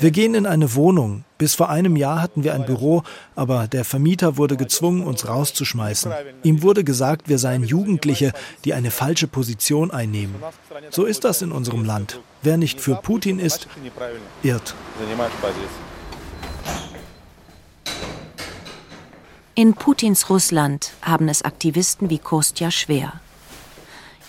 Wir 0.00 0.10
gehen 0.10 0.34
in 0.34 0.46
eine 0.46 0.74
Wohnung. 0.74 1.24
Bis 1.38 1.54
vor 1.54 1.68
einem 1.68 1.96
Jahr 1.96 2.22
hatten 2.22 2.44
wir 2.44 2.54
ein 2.54 2.64
Büro, 2.64 3.02
aber 3.34 3.66
der 3.68 3.84
Vermieter 3.84 4.38
wurde 4.38 4.56
gezwungen, 4.56 5.04
uns 5.04 5.28
rauszuschmeißen. 5.28 6.12
Ihm 6.42 6.62
wurde 6.62 6.84
gesagt, 6.84 7.28
wir 7.28 7.38
seien 7.38 7.64
Jugendliche, 7.64 8.32
die 8.64 8.72
eine 8.72 8.90
falsche 8.90 9.26
Position 9.26 9.90
einnehmen. 9.90 10.34
So 10.90 11.04
ist 11.04 11.24
das 11.24 11.42
in 11.42 11.52
unserem 11.52 11.84
Land. 11.84 12.20
Wer 12.42 12.56
nicht 12.56 12.80
für 12.80 12.96
Putin 12.96 13.38
ist, 13.38 13.68
irrt. 14.42 14.74
In 19.58 19.72
Putins 19.72 20.28
Russland 20.28 20.92
haben 21.00 21.30
es 21.30 21.40
Aktivisten 21.40 22.10
wie 22.10 22.18
Kostja 22.18 22.70
schwer. 22.70 23.14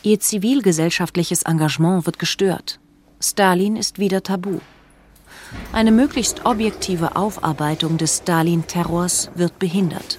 Ihr 0.01 0.21
zivilgesellschaftliches 0.21 1.43
Engagement 1.43 2.05
wird 2.05 2.17
gestört. 2.17 2.79
Stalin 3.19 3.75
ist 3.75 3.99
wieder 3.99 4.23
tabu. 4.23 4.61
Eine 5.73 5.91
möglichst 5.91 6.45
objektive 6.45 7.17
Aufarbeitung 7.17 7.97
des 7.97 8.19
Stalin-Terrors 8.19 9.29
wird 9.35 9.59
behindert. 9.59 10.17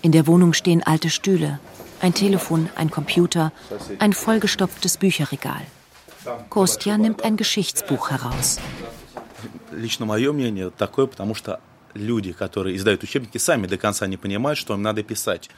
In 0.00 0.12
der 0.12 0.26
Wohnung 0.26 0.54
stehen 0.54 0.82
alte 0.82 1.10
Stühle, 1.10 1.58
ein 2.00 2.14
Telefon, 2.14 2.70
ein 2.76 2.90
Computer, 2.90 3.52
ein 3.98 4.14
vollgestopftes 4.14 4.96
Bücherregal. 4.96 5.66
Kostja 6.48 6.96
nimmt 6.96 7.24
ein 7.24 7.36
Geschichtsbuch 7.36 8.08
heraus. 8.08 8.58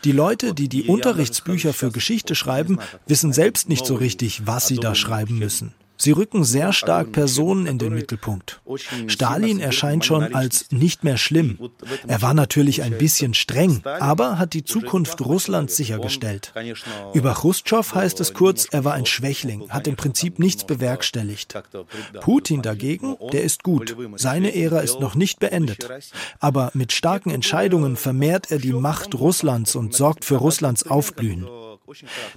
Die 0.05 0.13
Leute, 0.13 0.55
die 0.55 0.69
die 0.69 0.85
Unterrichtsbücher 0.85 1.73
für 1.73 1.91
Geschichte 1.91 2.35
schreiben, 2.35 2.79
wissen 3.07 3.33
selbst 3.33 3.69
nicht 3.69 3.87
so 3.87 3.95
richtig, 3.95 4.47
was 4.47 4.67
sie 4.67 4.77
da 4.77 4.95
schreiben 4.95 5.39
müssen. 5.39 5.75
Sie 5.99 6.13
rücken 6.13 6.45
sehr 6.45 6.73
stark 6.73 7.13
Personen 7.13 7.67
in 7.67 7.79
den 7.79 7.93
Mittelpunkt. 7.93 8.61
Stalin 9.09 9.59
erscheint 9.59 10.05
schon 10.05 10.35
als 10.35 10.71
nicht 10.71 11.03
mehr 11.03 11.19
schlimm. 11.19 11.59
Er 12.07 12.23
war 12.23 12.35
natürlich 12.35 12.83
ein 12.83 12.97
bisschen 12.97 13.35
streng, 13.35 13.83
aber 13.85 14.39
hat 14.39 14.55
die 14.55 14.65
Zukunft 14.65 15.21
Russlands 15.21 15.77
sichergestellt. 15.77 16.53
Über 17.15 17.35
Khrushchev 17.35 17.95
heißt 17.95 18.21
es 18.21 18.33
kurz, 18.33 18.69
er 18.71 18.85
war 18.85 18.95
ein 18.95 19.07
Schwächling, 19.07 19.69
hat 19.71 19.89
im 19.89 19.97
Prinzip 19.97 20.39
nichts 20.39 20.65
bewerkstelligt. 20.65 21.55
Putin 22.21 22.63
dagegen, 22.63 23.17
der 23.33 23.43
ist 23.43 23.65
gut. 23.65 23.97
Seine 24.17 24.55
Ära 24.55 24.81
ist 24.81 25.01
noch 25.01 25.17
nicht 25.17 25.41
beendet. 25.41 25.89
Aber 26.39 26.71
mit 26.75 26.93
starken 26.93 27.31
Entscheidungen 27.31 27.97
vermehrt 27.97 28.51
er 28.51 28.59
die 28.59 28.73
Macht 28.73 29.15
Russlands 29.17 29.75
und 29.75 29.95
sorgt 29.95 30.25
für 30.25 30.37
Russlands 30.37 30.87
Aufblühen. 30.87 31.49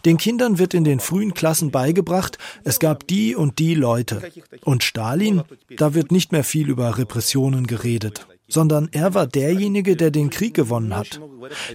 Den 0.06 0.18
Kindern 0.18 0.60
wird 0.60 0.74
in 0.74 0.84
den 0.84 1.00
frühen 1.00 1.34
Klassen 1.34 1.72
beigebracht, 1.72 2.38
es 2.64 2.80
gab 2.80 3.08
die 3.08 3.36
und 3.36 3.60
die 3.60 3.76
Leute. 3.76 4.22
Und 4.64 4.84
Stalin, 4.84 5.44
da 5.78 5.94
wird 5.94 6.12
nicht 6.12 6.32
mehr 6.32 6.44
viel 6.44 6.70
über 6.70 6.98
Repressionen 6.98 7.68
geredet, 7.68 8.28
sondern 8.48 8.90
er 8.92 9.14
war 9.14 9.28
derjenige, 9.28 9.96
der 9.96 10.12
den 10.12 10.30
Krieg 10.30 10.54
gewonnen 10.54 10.96
hat. 10.96 11.20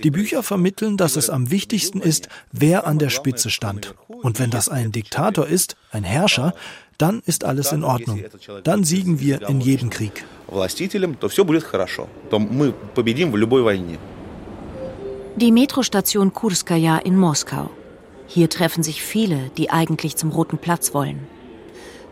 Die 0.03 0.11
Bücher 0.11 0.43
vermitteln, 0.43 0.97
dass 0.97 1.17
es 1.17 1.31
am 1.31 1.51
wichtigsten 1.51 2.01
ist, 2.01 2.29
wer 2.53 2.87
an 2.87 2.99
der 2.99 3.11
Spitze 3.11 3.51
stand. 3.51 3.95
Und 4.09 4.39
wenn 4.39 4.51
das 4.51 4.69
ein 4.69 4.93
Diktator 4.93 5.47
ist, 5.47 5.77
ein 5.91 6.05
Herrscher, 6.05 6.55
dann 6.99 7.23
ist 7.27 7.45
alles 7.45 7.73
in 7.73 7.85
Ordnung. 7.85 8.25
Dann 8.65 8.85
siegen 8.85 9.21
wir 9.21 9.49
in 9.49 9.61
jedem 9.61 9.91
Krieg. 9.91 10.25
Die 15.39 15.53
Metrostation 15.53 16.33
Kurskaya 16.33 16.97
in 16.97 17.15
Moskau. 17.15 17.69
Hier 18.27 18.49
treffen 18.49 18.83
sich 18.83 19.03
viele, 19.03 19.51
die 19.59 19.69
eigentlich 19.69 20.17
zum 20.17 20.31
Roten 20.31 20.57
Platz 20.57 20.95
wollen. 20.95 21.27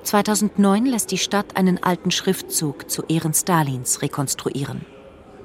2009 0.02 0.84
lässt 0.84 1.10
die 1.10 1.16
Stadt 1.16 1.56
einen 1.56 1.82
alten 1.82 2.10
Schriftzug 2.10 2.90
zu 2.90 3.02
Ehren 3.08 3.32
Stalins 3.32 4.02
rekonstruieren. 4.02 4.84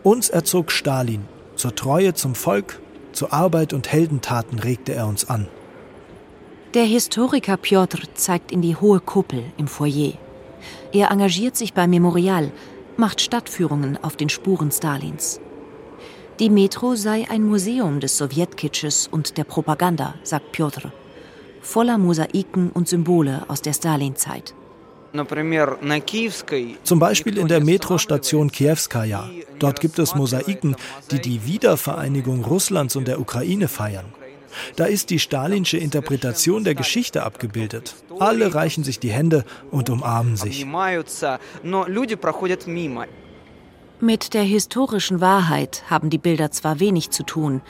Uns 0.03 0.27
erzog 0.27 0.73
Stalin. 0.73 1.23
Zur 1.55 1.73
Treue 1.73 2.13
zum 2.13 2.35
Volk, 2.35 2.81
zur 3.13 3.31
Arbeit 3.31 3.71
und 3.71 3.89
Heldentaten 3.89 4.59
regte 4.59 4.93
er 4.93 5.07
uns 5.07 5.29
an. 5.29 5.47
Der 6.73 6.83
Historiker 6.83 7.55
Piotr 7.55 7.99
zeigt 8.13 8.51
in 8.51 8.61
die 8.61 8.75
hohe 8.75 8.99
Kuppel 8.99 9.45
im 9.55 9.69
Foyer. 9.69 10.15
Er 10.91 11.11
engagiert 11.11 11.55
sich 11.55 11.73
beim 11.73 11.91
Memorial, 11.91 12.51
macht 12.97 13.21
Stadtführungen 13.21 13.97
auf 14.03 14.17
den 14.17 14.27
Spuren 14.27 14.69
Stalins. 14.69 15.39
Die 16.39 16.49
Metro 16.49 16.95
sei 16.95 17.28
ein 17.30 17.43
Museum 17.43 17.99
des 17.99 18.17
Sowjetkitsches 18.17 19.10
und 19.12 19.38
der 19.38 19.43
Propaganda, 19.43 20.13
sagt 20.23 20.54
Piotr. 20.54 20.93
Voller 21.62 21.97
Mosaiken 21.97 22.69
und 22.69 22.88
Symbole 22.88 23.43
aus 23.49 23.62
der 23.62 23.73
Stalinzeit. 23.73 24.54
Zum 26.84 26.99
Beispiel 26.99 27.38
in 27.38 27.49
der 27.49 27.60
Metrostation 27.60 28.49
Kiewskaja. 28.52 29.30
Dort 29.58 29.82
gibt 29.82 29.99
es 29.99 30.15
Mosaiken, 30.15 30.78
die 31.12 31.19
die 31.19 31.45
Wiedervereinigung 31.45 32.45
Russlands 32.45 32.95
und 32.95 33.10
der 33.10 33.19
Ukraine 33.19 33.67
feiern. 33.67 34.06
Da 34.78 34.86
ist 34.86 35.10
die 35.10 35.19
stalinsche 35.19 35.78
Interpretation 35.78 36.63
der 36.63 36.73
Geschichte 36.73 37.23
abgebildet. 37.23 37.95
Alle 38.17 38.56
reichen 38.56 38.86
sich 38.86 38.99
die 38.99 39.12
Hände 39.12 39.43
und 39.71 39.89
umarmen 39.89 40.38
sich. 40.38 40.65
Mit 44.01 44.33
der 44.33 44.43
historischen 44.43 45.19
Wahrheit 45.19 45.83
haben 45.89 46.09
die 46.09 46.17
Bilder 46.17 46.51
zwar 46.51 46.79
wenig 46.79 47.09
zu 47.09 47.23
tun, 47.23 47.62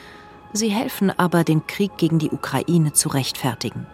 sie 0.54 0.70
helfen 0.70 1.10
aber, 1.10 1.44
den 1.44 1.66
Krieg 1.66 1.98
gegen 1.98 2.20
die 2.20 2.30
Ukraine 2.30 2.94
zu 2.94 3.10
rechtfertigen. 3.10 3.88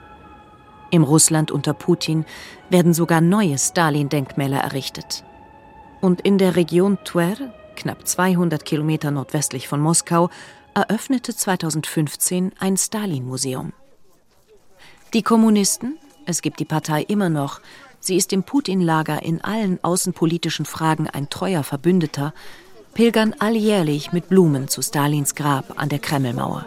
Im 0.91 1.03
Russland 1.03 1.49
unter 1.49 1.73
Putin 1.73 2.25
werden 2.69 2.93
sogar 2.93 3.21
neue 3.21 3.57
Stalin-Denkmäler 3.57 4.59
errichtet. 4.59 5.23
Und 6.01 6.19
in 6.21 6.37
der 6.37 6.57
Region 6.57 6.97
Tver, 7.05 7.37
knapp 7.77 8.05
200 8.05 8.65
Kilometer 8.65 9.11
nordwestlich 9.11 9.69
von 9.69 9.79
Moskau, 9.79 10.29
eröffnete 10.73 11.33
2015 11.33 12.51
ein 12.59 12.75
Stalin-Museum. 12.75 13.71
Die 15.13 15.23
Kommunisten, 15.23 15.97
es 16.25 16.41
gibt 16.41 16.59
die 16.59 16.65
Partei 16.65 17.03
immer 17.03 17.29
noch, 17.29 17.61
sie 18.05 18.15
ist 18.15 18.33
im 18.33 18.43
Putin-Lager 18.43 19.23
in 19.23 19.43
allen 19.43 19.79
außenpolitischen 19.83 20.65
Fragen 20.65 21.09
ein 21.09 21.29
treuer 21.29 21.63
Verbündeter, 21.63 22.33
pilgern 22.93 23.35
alljährlich 23.39 24.11
mit 24.13 24.29
Blumen 24.29 24.67
zu 24.67 24.81
Stalins 24.81 25.35
Grab 25.35 25.79
an 25.79 25.89
der 25.89 25.99
Kremlmauer. 25.99 26.65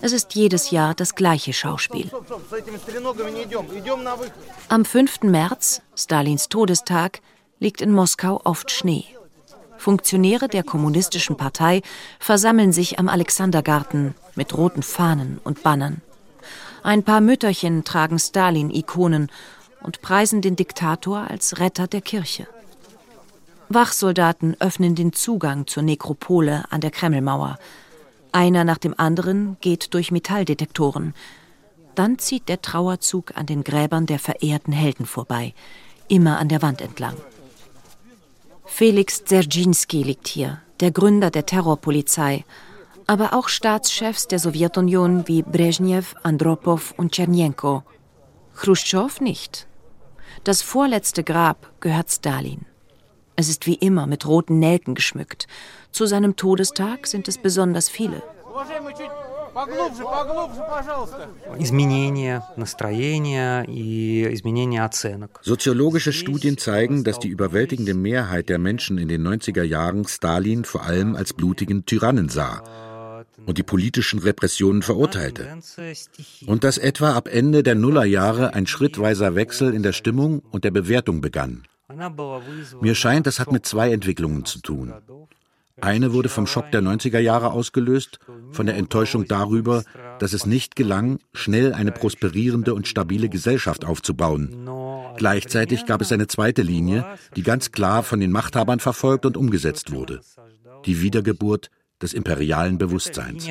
Es 0.00 0.12
ist 0.12 0.34
jedes 0.34 0.70
Jahr 0.70 0.94
das 0.94 1.14
gleiche 1.14 1.52
Schauspiel. 1.52 2.10
Am 4.68 4.84
5. 4.84 5.22
März, 5.22 5.82
Stalins 5.96 6.48
Todestag, 6.48 7.20
liegt 7.58 7.80
in 7.80 7.90
Moskau 7.90 8.40
oft 8.44 8.70
Schnee. 8.70 9.04
Funktionäre 9.78 10.48
der 10.48 10.62
Kommunistischen 10.62 11.36
Partei 11.36 11.82
versammeln 12.18 12.72
sich 12.72 12.98
am 12.98 13.08
Alexandergarten 13.08 14.14
mit 14.34 14.56
roten 14.56 14.82
Fahnen 14.82 15.40
und 15.44 15.62
Bannern. 15.62 16.02
Ein 16.82 17.02
paar 17.02 17.20
Mütterchen 17.20 17.84
tragen 17.84 18.18
Stalin-Ikonen 18.18 19.30
und 19.84 20.00
preisen 20.02 20.40
den 20.40 20.56
Diktator 20.56 21.30
als 21.30 21.60
Retter 21.60 21.86
der 21.86 22.00
Kirche. 22.00 22.48
Wachsoldaten 23.68 24.56
öffnen 24.60 24.94
den 24.94 25.12
Zugang 25.12 25.66
zur 25.66 25.82
Nekropole 25.82 26.64
an 26.70 26.80
der 26.80 26.90
Kremlmauer. 26.90 27.58
Einer 28.32 28.64
nach 28.64 28.78
dem 28.78 28.94
anderen 28.98 29.56
geht 29.60 29.94
durch 29.94 30.10
Metalldetektoren. 30.10 31.14
Dann 31.94 32.18
zieht 32.18 32.48
der 32.48 32.60
Trauerzug 32.60 33.36
an 33.36 33.46
den 33.46 33.62
Gräbern 33.62 34.06
der 34.06 34.18
verehrten 34.18 34.72
Helden 34.72 35.06
vorbei, 35.06 35.54
immer 36.08 36.38
an 36.38 36.48
der 36.48 36.62
Wand 36.62 36.80
entlang. 36.80 37.16
Felix 38.66 39.24
Dzerzhinsky 39.24 40.02
liegt 40.02 40.26
hier, 40.26 40.60
der 40.80 40.90
Gründer 40.90 41.30
der 41.30 41.46
Terrorpolizei, 41.46 42.44
aber 43.06 43.34
auch 43.34 43.48
Staatschefs 43.48 44.28
der 44.28 44.38
Sowjetunion 44.38 45.28
wie 45.28 45.42
Brezhnev, 45.42 46.14
Andropov 46.22 46.94
und 46.96 47.12
Tschernjenko. 47.12 47.82
Khrushchev 48.56 49.22
nicht. 49.22 49.66
Das 50.42 50.62
vorletzte 50.62 51.22
Grab 51.22 51.70
gehört 51.80 52.10
Stalin. 52.10 52.66
Es 53.36 53.48
ist 53.48 53.66
wie 53.66 53.74
immer 53.74 54.06
mit 54.06 54.26
roten 54.26 54.58
Nelken 54.58 54.94
geschmückt. 54.94 55.46
Zu 55.92 56.06
seinem 56.06 56.36
Todestag 56.36 57.06
sind 57.06 57.28
es 57.28 57.38
besonders 57.38 57.88
viele. 57.88 58.22
Soziologische 65.42 66.12
Studien 66.12 66.58
zeigen, 66.58 67.04
dass 67.04 67.18
die 67.20 67.28
überwältigende 67.28 67.94
Mehrheit 67.94 68.48
der 68.48 68.58
Menschen 68.58 68.98
in 68.98 69.08
den 69.08 69.26
90er 69.26 69.62
Jahren 69.62 70.06
Stalin 70.06 70.64
vor 70.64 70.82
allem 70.82 71.14
als 71.14 71.32
blutigen 71.32 71.86
Tyrannen 71.86 72.28
sah 72.28 72.62
und 73.46 73.58
die 73.58 73.62
politischen 73.62 74.18
Repressionen 74.18 74.82
verurteilte. 74.82 75.58
Und 76.46 76.64
dass 76.64 76.78
etwa 76.78 77.12
ab 77.12 77.28
Ende 77.28 77.62
der 77.62 77.74
Nullerjahre 77.74 78.54
ein 78.54 78.66
schrittweiser 78.66 79.34
Wechsel 79.34 79.74
in 79.74 79.82
der 79.82 79.92
Stimmung 79.92 80.40
und 80.50 80.64
der 80.64 80.70
Bewertung 80.70 81.20
begann. 81.20 81.64
Mir 82.80 82.94
scheint, 82.94 83.26
das 83.26 83.40
hat 83.40 83.52
mit 83.52 83.66
zwei 83.66 83.92
Entwicklungen 83.92 84.44
zu 84.44 84.60
tun. 84.60 84.92
Eine 85.80 86.12
wurde 86.12 86.28
vom 86.28 86.46
Schock 86.46 86.70
der 86.70 86.82
90er 86.82 87.18
Jahre 87.18 87.50
ausgelöst, 87.50 88.20
von 88.52 88.66
der 88.66 88.76
Enttäuschung 88.76 89.26
darüber, 89.26 89.82
dass 90.20 90.32
es 90.32 90.46
nicht 90.46 90.76
gelang, 90.76 91.18
schnell 91.32 91.74
eine 91.74 91.90
prosperierende 91.90 92.74
und 92.74 92.86
stabile 92.86 93.28
Gesellschaft 93.28 93.84
aufzubauen. 93.84 94.68
Gleichzeitig 95.16 95.84
gab 95.86 96.00
es 96.00 96.12
eine 96.12 96.28
zweite 96.28 96.62
Linie, 96.62 97.04
die 97.36 97.42
ganz 97.42 97.72
klar 97.72 98.02
von 98.02 98.20
den 98.20 98.30
Machthabern 98.30 98.80
verfolgt 98.80 99.26
und 99.26 99.36
umgesetzt 99.36 99.92
wurde. 99.92 100.20
Die 100.86 101.02
Wiedergeburt 101.02 101.70
des 102.00 102.12
imperialen 102.12 102.78
Bewusstseins. 102.78 103.46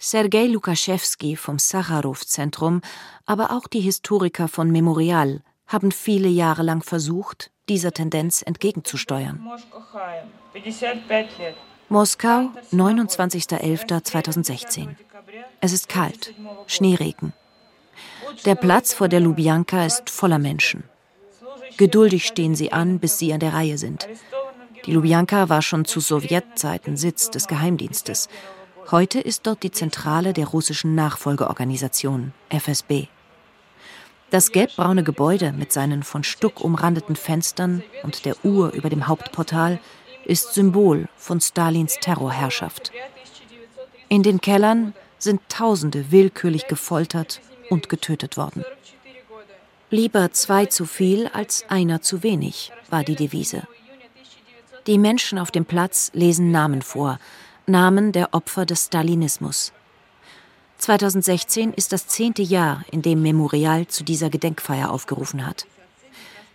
Sergei 0.00 0.46
Lukaschewski 0.46 1.34
vom 1.36 1.58
Sacharow-Zentrum, 1.58 2.82
aber 3.26 3.50
auch 3.50 3.66
die 3.66 3.80
Historiker 3.80 4.46
von 4.46 4.70
Memorial 4.70 5.42
haben 5.66 5.90
viele 5.90 6.28
Jahre 6.28 6.62
lang 6.62 6.84
versucht, 6.84 7.50
dieser 7.68 7.92
Tendenz 7.92 8.42
entgegenzusteuern. 8.42 9.44
Moskau, 11.88 12.50
29.11.2016. 12.72 14.88
Es 15.60 15.72
ist 15.72 15.88
kalt, 15.88 16.34
Schneeregen. 16.66 17.32
Der 18.44 18.54
Platz 18.54 18.94
vor 18.94 19.08
der 19.08 19.20
Lubjanka 19.20 19.84
ist 19.84 20.10
voller 20.10 20.38
Menschen. 20.38 20.84
Geduldig 21.76 22.26
stehen 22.26 22.54
sie 22.54 22.72
an, 22.72 22.98
bis 22.98 23.18
sie 23.18 23.32
an 23.32 23.40
der 23.40 23.52
Reihe 23.52 23.78
sind. 23.78 24.08
Die 24.86 24.92
Lubjanka 24.92 25.48
war 25.48 25.62
schon 25.62 25.84
zu 25.84 26.00
Sowjetzeiten 26.00 26.96
Sitz 26.96 27.30
des 27.30 27.46
Geheimdienstes. 27.46 28.28
Heute 28.90 29.20
ist 29.20 29.46
dort 29.46 29.62
die 29.62 29.70
Zentrale 29.70 30.32
der 30.32 30.46
russischen 30.46 30.94
Nachfolgeorganisation, 30.94 32.32
FSB. 32.48 33.08
Das 34.30 34.52
gelbbraune 34.52 35.04
Gebäude 35.04 35.52
mit 35.52 35.72
seinen 35.72 36.02
von 36.02 36.22
Stuck 36.22 36.60
umrandeten 36.62 37.16
Fenstern 37.16 37.82
und 38.02 38.24
der 38.24 38.44
Uhr 38.44 38.72
über 38.72 38.90
dem 38.90 39.08
Hauptportal 39.08 39.78
ist 40.24 40.54
Symbol 40.54 41.08
von 41.16 41.40
Stalins 41.40 41.96
Terrorherrschaft. 42.00 42.92
In 44.08 44.22
den 44.22 44.40
Kellern 44.40 44.94
sind 45.18 45.40
Tausende 45.48 46.10
willkürlich 46.10 46.66
gefoltert 46.66 47.40
und 47.70 47.88
getötet 47.88 48.36
worden. 48.36 48.64
Lieber 49.90 50.32
zwei 50.32 50.66
zu 50.66 50.84
viel 50.84 51.28
als 51.28 51.64
einer 51.68 52.02
zu 52.02 52.22
wenig, 52.22 52.72
war 52.90 53.04
die 53.04 53.16
Devise. 53.16 53.66
Die 54.88 54.96
Menschen 54.96 55.38
auf 55.38 55.50
dem 55.50 55.66
Platz 55.66 56.10
lesen 56.14 56.50
Namen 56.50 56.80
vor, 56.80 57.18
Namen 57.66 58.10
der 58.10 58.32
Opfer 58.32 58.64
des 58.64 58.86
Stalinismus. 58.86 59.74
2016 60.78 61.74
ist 61.74 61.92
das 61.92 62.06
zehnte 62.06 62.40
Jahr, 62.40 62.86
in 62.90 63.02
dem 63.02 63.20
Memorial 63.20 63.86
zu 63.88 64.02
dieser 64.02 64.30
Gedenkfeier 64.30 64.90
aufgerufen 64.90 65.44
hat. 65.44 65.66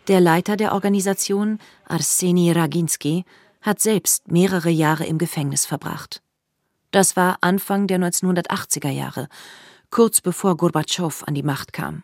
Der 0.08 0.20
Leiter 0.20 0.58
der 0.58 0.74
Organisation, 0.74 1.60
Arseni 1.86 2.52
Raginsky, 2.52 3.24
hat 3.62 3.80
selbst 3.80 4.32
mehrere 4.32 4.72
Jahre 4.72 5.06
im 5.06 5.20
Gefängnis 5.20 5.68
verbracht. 5.68 6.24
Das 6.90 7.16
war 7.16 7.38
Anfang 7.42 7.86
der 7.86 8.00
1980er 8.00 8.90
Jahre, 8.90 9.28
kurz 9.92 10.22
bevor 10.22 10.58
Gorbatschow 10.58 11.24
an 11.28 11.36
die 11.36 11.44
Macht 11.44 11.72
kam. 11.72 12.02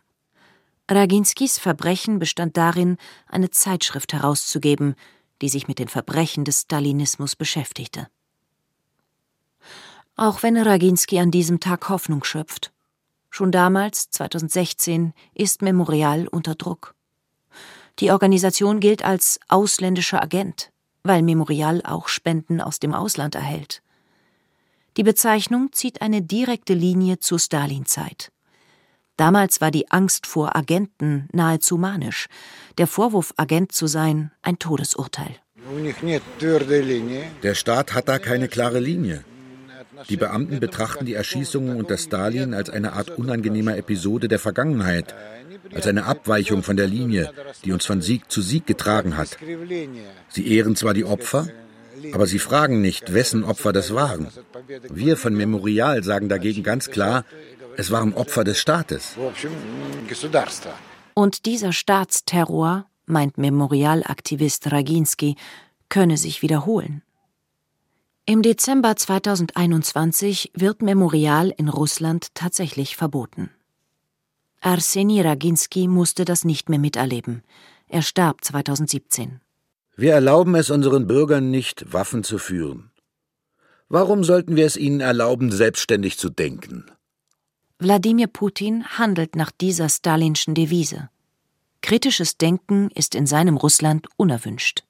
Raginskys 0.91 1.57
Verbrechen 1.57 2.19
bestand 2.19 2.55
darin, 2.55 2.97
eine 3.27 3.49
Zeitschrift 3.49 4.13
herauszugeben, 4.13 4.95
die 5.41 5.49
sich 5.49 5.67
mit 5.67 5.80
den 5.80 5.88
Verbrechen 5.88 6.45
des 6.45 6.62
Stalinismus 6.62 7.36
beschäftigte 7.36 8.08
auch 10.19 10.43
wenn 10.43 10.58
Raginski 10.58 11.17
an 11.19 11.32
diesem 11.32 11.62
Tag 11.62 11.88
Hoffnung 11.88 12.25
schöpft. 12.25 12.73
Schon 13.30 13.54
damals, 13.54 14.10
2016, 14.10 15.13
ist 15.34 15.62
Memorial 15.62 16.28
unter 16.28 16.56
Druck. 16.56 16.93
Die 17.99 18.12
Organisation 18.12 18.82
gilt 18.82 19.04
als 19.04 19.39
ausländischer 19.47 20.21
Agent, 20.21 20.71
weil 21.04 21.21
Memorial 21.21 21.82
auch 21.86 22.10
Spenden 22.10 22.60
aus 22.60 22.80
dem 22.80 22.93
Ausland 22.93 23.36
erhält. 23.36 23.82
Die 24.97 25.04
Bezeichnung 25.04 25.71
zieht 25.71 26.02
eine 26.02 26.21
direkte 26.21 26.73
Linie 26.73 27.19
zur 27.19 27.39
Stalin-Zeit. 27.39 28.32
Damals 29.19 29.60
war 29.60 29.69
die 29.69 29.91
Angst 29.91 30.25
vor 30.27 30.55
Agenten 30.55 31.27
nahezu 31.34 31.75
manisch, 31.77 32.27
der 32.77 32.88
Vorwurf, 32.88 33.34
Agent 33.36 33.73
zu 33.73 33.86
sein, 33.86 34.32
ein 34.43 34.60
Todesurteil. 34.60 35.36
Der 37.43 37.53
Staat 37.53 37.93
hat 37.93 38.08
da 38.08 38.17
keine 38.17 38.47
klare 38.47 38.79
Linie. 38.79 39.25
Die 40.08 40.15
Beamten 40.15 40.62
betrachten 40.62 41.05
die 41.05 41.15
Erschießungen 41.15 41.75
unter 41.75 41.97
Stalin 41.97 42.53
als 42.53 42.69
eine 42.69 42.93
Art 42.93 43.10
unangenehmer 43.10 43.75
Episode 43.75 44.29
der 44.29 44.39
Vergangenheit, 44.39 45.13
als 45.75 45.86
eine 45.86 46.05
Abweichung 46.05 46.63
von 46.63 46.77
der 46.77 46.88
Linie, 46.88 47.34
die 47.65 47.73
uns 47.73 47.86
von 47.86 48.01
Sieg 48.01 48.32
zu 48.32 48.41
Sieg 48.41 48.65
getragen 48.67 49.17
hat. 49.17 49.38
Sie 50.29 50.47
ehren 50.47 50.77
zwar 50.77 50.93
die 50.93 51.03
Opfer, 51.03 51.49
aber 52.13 52.25
sie 52.25 52.39
fragen 52.39 52.79
nicht, 52.79 53.13
wessen 53.13 53.43
Opfer 53.43 53.73
das 53.73 53.93
waren. 53.93 54.27
Wir 54.89 55.17
von 55.17 55.36
Memorial 55.36 56.05
sagen 56.05 56.29
dagegen 56.29 56.63
ganz 56.63 56.89
klar, 56.89 57.25
es 57.79 57.91
waren 57.91 58.13
Opfer 58.13 58.43
des 58.43 58.59
Staates. 58.59 59.15
Und 61.13 61.45
dieser 61.45 61.71
Staatsterror, 61.71 62.87
meint 63.05 63.37
Memorialaktivist 63.37 64.69
Raginski, 64.69 65.37
könne 65.87 66.17
sich 66.17 66.41
wiederholen. 66.41 67.03
Im 68.25 68.41
Dezember 68.41 68.97
2021 68.97 70.51
wird 70.55 70.81
Memorial 70.81 71.53
in 71.55 71.69
Russland 71.69 72.35
tatsächlich 72.35 72.97
verboten. 72.97 73.49
Arseni 74.59 75.21
Raginski 75.21 75.87
musste 75.87 76.25
das 76.25 76.43
nicht 76.43 76.67
mehr 76.67 76.79
miterleben. 76.79 77.43
Er 77.87 78.01
starb 78.01 78.43
2017. 78.43 79.39
Wir 79.95 80.13
erlauben 80.13 80.53
es 80.55 80.69
unseren 80.69 81.07
Bürgern 81.07 81.49
nicht, 81.49 81.93
Waffen 81.93 82.25
zu 82.25 82.39
führen. 82.39 82.91
Warum 83.87 84.25
sollten 84.25 84.57
wir 84.57 84.65
es 84.65 84.75
ihnen 84.75 84.99
erlauben, 84.99 85.49
selbstständig 85.49 86.17
zu 86.17 86.29
denken? 86.29 86.83
Wladimir 87.81 88.27
Putin 88.27 88.83
handelt 88.97 89.37
nach 89.37 89.51
dieser 89.51 89.87
stalinschen 89.87 90.53
Devise. 90.53 91.09
Kritisches 91.81 92.37
Denken 92.37 92.89
ist 92.93 93.15
in 93.15 93.25
seinem 93.25 93.55
Russland 93.55 94.07
unerwünscht. 94.17 94.83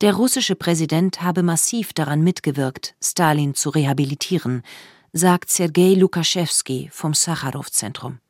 Der 0.00 0.14
russische 0.14 0.54
Präsident 0.54 1.20
habe 1.20 1.42
massiv 1.42 1.92
daran 1.92 2.22
mitgewirkt, 2.22 2.94
Stalin 3.02 3.56
zu 3.56 3.70
rehabilitieren, 3.70 4.62
sagt 5.12 5.50
Sergei 5.50 5.94
Lukaschewski 5.94 6.90
vom 6.92 7.12
Sacharow-Zentrum. 7.12 8.20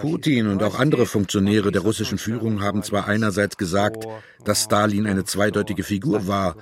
Putin 0.00 0.46
und 0.46 0.62
auch 0.62 0.78
andere 0.78 1.04
Funktionäre 1.04 1.70
der 1.70 1.82
russischen 1.82 2.16
Führung 2.16 2.62
haben 2.62 2.82
zwar 2.82 3.06
einerseits 3.06 3.58
gesagt, 3.58 4.06
dass 4.44 4.64
Stalin 4.64 5.06
eine 5.06 5.24
zweideutige 5.24 5.82
Figur 5.82 6.26
war, 6.26 6.56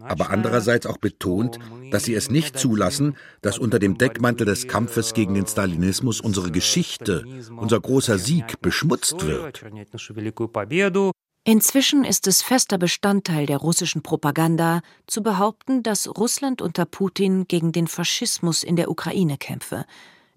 aber 0.00 0.30
andererseits 0.30 0.86
auch 0.86 0.96
betont, 0.96 1.58
dass 1.90 2.04
sie 2.04 2.14
es 2.14 2.30
nicht 2.30 2.58
zulassen, 2.58 3.16
dass 3.42 3.58
unter 3.58 3.78
dem 3.78 3.98
Deckmantel 3.98 4.46
des 4.46 4.68
Kampfes 4.68 5.12
gegen 5.12 5.34
den 5.34 5.46
Stalinismus 5.46 6.22
unsere 6.22 6.50
Geschichte, 6.50 7.24
unser 7.56 7.80
großer 7.80 8.16
Sieg 8.18 8.62
beschmutzt 8.62 9.26
wird. 9.26 9.62
Inzwischen 11.44 12.04
ist 12.04 12.26
es 12.26 12.42
fester 12.42 12.76
Bestandteil 12.76 13.46
der 13.46 13.56
russischen 13.56 14.02
Propaganda, 14.02 14.82
zu 15.06 15.22
behaupten, 15.22 15.82
dass 15.82 16.06
Russland 16.06 16.60
unter 16.60 16.84
Putin 16.84 17.48
gegen 17.48 17.72
den 17.72 17.86
Faschismus 17.86 18.62
in 18.62 18.76
der 18.76 18.90
Ukraine 18.90 19.38
kämpfe, 19.38 19.86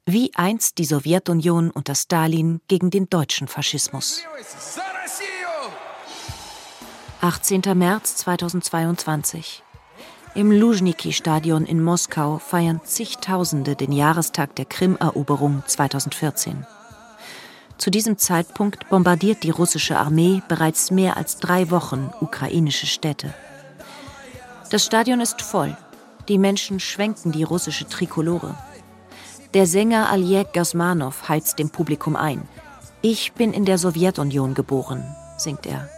wie 0.06 0.32
einst 0.36 0.78
die 0.78 0.86
Sowjetunion 0.86 1.72
unter 1.72 1.96
Stalin 1.96 2.62
gegen 2.70 2.90
den 2.90 3.10
deutschen 3.10 3.50
Faschismus. 3.50 4.22
18. 7.20 7.62
März 7.76 8.16
2022. 8.18 9.62
Im 10.36 10.52
Luzhniki-Stadion 10.52 11.66
in 11.66 11.84
Moskau 11.84 12.38
feiern 12.40 12.82
zigtausende 12.84 13.76
den 13.76 13.92
Jahrestag 13.92 14.56
der 14.56 14.66
Krim-Eroberung 14.66 15.64
2014. 15.68 16.66
Zu 17.84 17.90
diesem 17.90 18.18
Zeitpunkt 18.18 18.88
bombardiert 18.88 19.44
die 19.44 19.50
russische 19.50 19.98
Armee 19.98 20.42
bereits 20.48 20.90
mehr 20.90 21.18
als 21.18 21.36
drei 21.36 21.70
Wochen 21.70 22.14
ukrainische 22.22 22.86
Städte. 22.86 23.34
Das 24.70 24.86
Stadion 24.86 25.20
ist 25.20 25.42
voll. 25.42 25.76
Die 26.30 26.38
Menschen 26.38 26.80
schwenken 26.80 27.34
die 27.34 27.44
russische 27.44 27.86
Trikolore. 27.86 28.56
Der 29.54 29.68
Sänger 29.68 30.10
Aljek 30.10 30.54
Gasmanov 30.54 31.28
heizt 31.28 31.60
dem 31.60 31.72
Publikum 31.72 32.16
ein. 32.16 32.48
Ich 33.02 33.34
bin 33.34 33.52
in 33.52 33.66
der 33.66 33.78
Sowjetunion 33.78 34.54
geboren, 34.54 35.04
singt 35.36 35.66
er. 35.66 35.90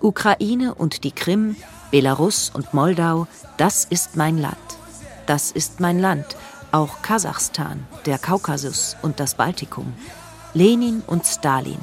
Ukraine 0.00 0.76
und 0.76 1.02
die 1.02 1.10
Krim, 1.10 1.56
Belarus 1.90 2.52
und 2.54 2.72
Moldau, 2.72 3.26
das 3.56 3.84
ist 3.84 4.14
mein 4.14 4.38
Land. 4.38 4.56
Das 5.26 5.50
ist 5.50 5.80
mein 5.80 5.98
Land, 5.98 6.36
auch 6.70 7.02
Kasachstan, 7.02 7.84
der 8.04 8.18
Kaukasus 8.18 8.96
und 9.02 9.18
das 9.18 9.34
Baltikum. 9.34 9.92
Lenin 10.56 11.02
und 11.06 11.26
Stalin, 11.26 11.76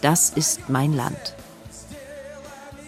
das 0.00 0.30
ist 0.30 0.70
mein 0.70 0.94
Land. 0.94 1.34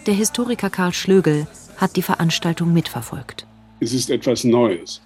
Der 0.07 0.15
Historiker 0.15 0.71
Karl 0.71 0.91
Schlögel 0.91 1.45
hat 1.77 1.95
die 1.97 2.01
Veranstaltung 2.01 2.73
mitverfolgt. 2.73 3.45
Es 3.79 3.93
ist 3.93 4.09
etwas 4.09 4.43
Neues 4.43 5.03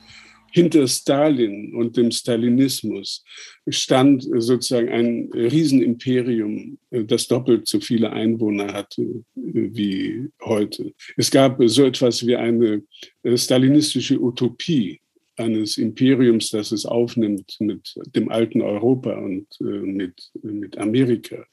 hinter 0.54 0.88
Stalin 0.88 1.74
und 1.74 1.98
dem 1.98 2.12
Stalinismus 2.12 3.24
stand 3.68 4.24
sozusagen 4.38 4.90
ein 4.90 5.30
Riesenimperium, 5.34 6.78
das 6.92 7.28
doppelt 7.28 7.68
so 7.68 7.80
viele 7.80 8.12
Einwohner 8.12 8.72
hatte 8.72 9.02
äh, 9.02 9.24
wie 9.36 10.30
heute. 10.44 10.94
Es 11.18 11.32
gab 11.32 11.58
so 11.66 11.86
etwas 11.86 12.26
wie 12.26 12.36
eine 12.36 12.84
äh, 13.24 13.36
stalinistische 13.36 14.22
Utopie 14.22 15.00
eines 15.36 15.78
Imperiums, 15.78 16.50
das 16.50 16.72
es 16.72 16.86
aufnimmt 16.86 17.56
mit 17.60 17.96
dem 18.16 18.30
alten 18.30 18.62
Europa 18.62 19.14
und 19.14 19.48
äh, 19.62 19.64
mit, 19.64 20.32
mit 20.42 20.78
Amerika. 20.78 21.46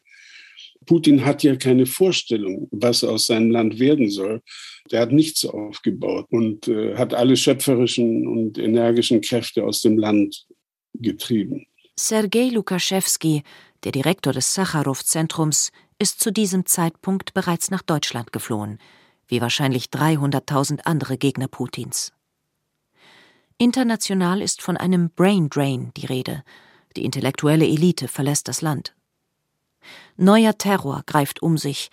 Putin 0.87 1.25
hat 1.25 1.43
ja 1.43 1.57
keine 1.57 1.87
Vorstellung, 1.87 2.69
was 2.71 3.05
aus 3.05 3.27
seinem 3.27 3.51
Land 3.51 3.79
werden 3.79 4.11
soll. 4.11 4.43
Der 4.91 5.01
hat 5.01 5.13
nichts 5.13 5.45
aufgebaut 5.45 6.27
und 6.31 6.69
äh, 6.69 6.97
hat 6.97 7.15
alle 7.15 7.37
schöpferischen 7.37 8.27
und 8.27 8.59
energischen 8.59 9.21
Kräfte 9.21 9.65
aus 9.65 9.83
dem 9.83 9.99
Land 9.99 10.47
getrieben. 10.95 11.67
Sergei 11.99 12.49
Lukaschewski, 12.49 13.43
der 13.85 13.93
Direktor 13.93 14.33
des 14.33 14.55
Sacharow-Zentrums, 14.55 15.71
ist 15.99 16.21
zu 16.21 16.33
diesem 16.33 16.65
Zeitpunkt 16.65 17.35
bereits 17.35 17.71
nach 17.71 17.83
Deutschland 17.83 18.33
geflohen, 18.33 18.79
wie 19.29 19.43
wahrscheinlich 19.43 19.87
300.000 19.87 20.81
andere 20.85 21.19
Gegner 21.19 21.47
Putins. 21.47 22.13
International 23.61 24.41
ist 24.41 24.63
von 24.63 24.79
einem 24.79 25.11
Brain 25.11 25.51
Drain 25.51 25.93
die 25.95 26.07
Rede. 26.07 26.43
Die 26.97 27.05
intellektuelle 27.05 27.67
Elite 27.67 28.09
verlässt 28.09 28.49
das 28.49 28.63
Land. 28.63 28.95
Neuer 30.17 30.57
Terror 30.57 31.03
greift 31.05 31.43
um 31.43 31.59
sich. 31.59 31.91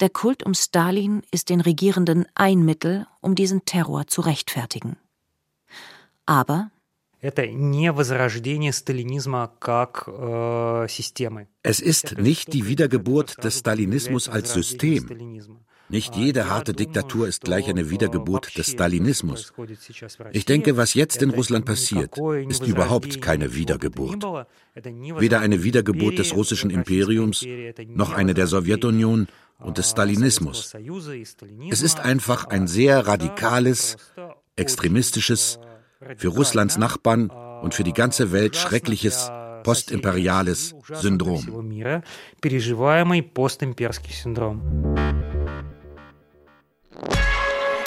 Der 0.00 0.10
Kult 0.10 0.42
um 0.42 0.54
Stalin 0.54 1.22
ist 1.30 1.50
den 1.50 1.60
Regierenden 1.60 2.26
ein 2.34 2.64
Mittel, 2.64 3.06
um 3.20 3.36
diesen 3.36 3.64
Terror 3.64 4.08
zu 4.08 4.22
rechtfertigen. 4.22 4.96
Aber 6.26 6.72
э, 10.08 10.84
es 11.62 11.78
ist 11.78 12.18
nicht 12.18 12.52
die 12.52 12.66
Wiedergeburt 12.66 13.44
des 13.44 13.60
Stalinismus 13.60 14.28
als 14.28 14.52
System. 14.52 15.08
Nicht 15.90 16.16
jede 16.16 16.48
harte 16.48 16.72
Diktatur 16.74 17.26
ist 17.28 17.42
gleich 17.42 17.68
eine 17.68 17.90
Wiedergeburt 17.90 18.56
des 18.58 18.70
Stalinismus. 18.72 19.52
Ich 20.32 20.44
denke, 20.44 20.76
was 20.76 20.94
jetzt 20.94 21.22
in 21.22 21.30
Russland 21.30 21.64
passiert, 21.64 22.16
ist 22.48 22.66
überhaupt 22.66 23.22
keine 23.22 23.54
Wiedergeburt. 23.54 24.22
Weder 24.74 25.40
eine 25.40 25.62
Wiedergeburt 25.64 26.18
des 26.18 26.34
russischen 26.34 26.70
Imperiums, 26.70 27.44
noch 27.88 28.12
eine 28.12 28.34
der 28.34 28.46
Sowjetunion 28.46 29.28
und 29.58 29.78
des 29.78 29.90
Stalinismus. 29.90 30.74
Es 31.70 31.82
ist 31.82 32.00
einfach 32.00 32.46
ein 32.46 32.66
sehr 32.66 33.06
radikales, 33.06 33.96
extremistisches, 34.56 35.58
für 36.16 36.28
Russlands 36.28 36.76
Nachbarn 36.76 37.30
und 37.30 37.74
für 37.74 37.82
die 37.82 37.92
ganze 37.92 38.30
Welt 38.30 38.56
schreckliches 38.56 39.30
postimperiales 39.64 40.74
Syndrom. 40.92 41.72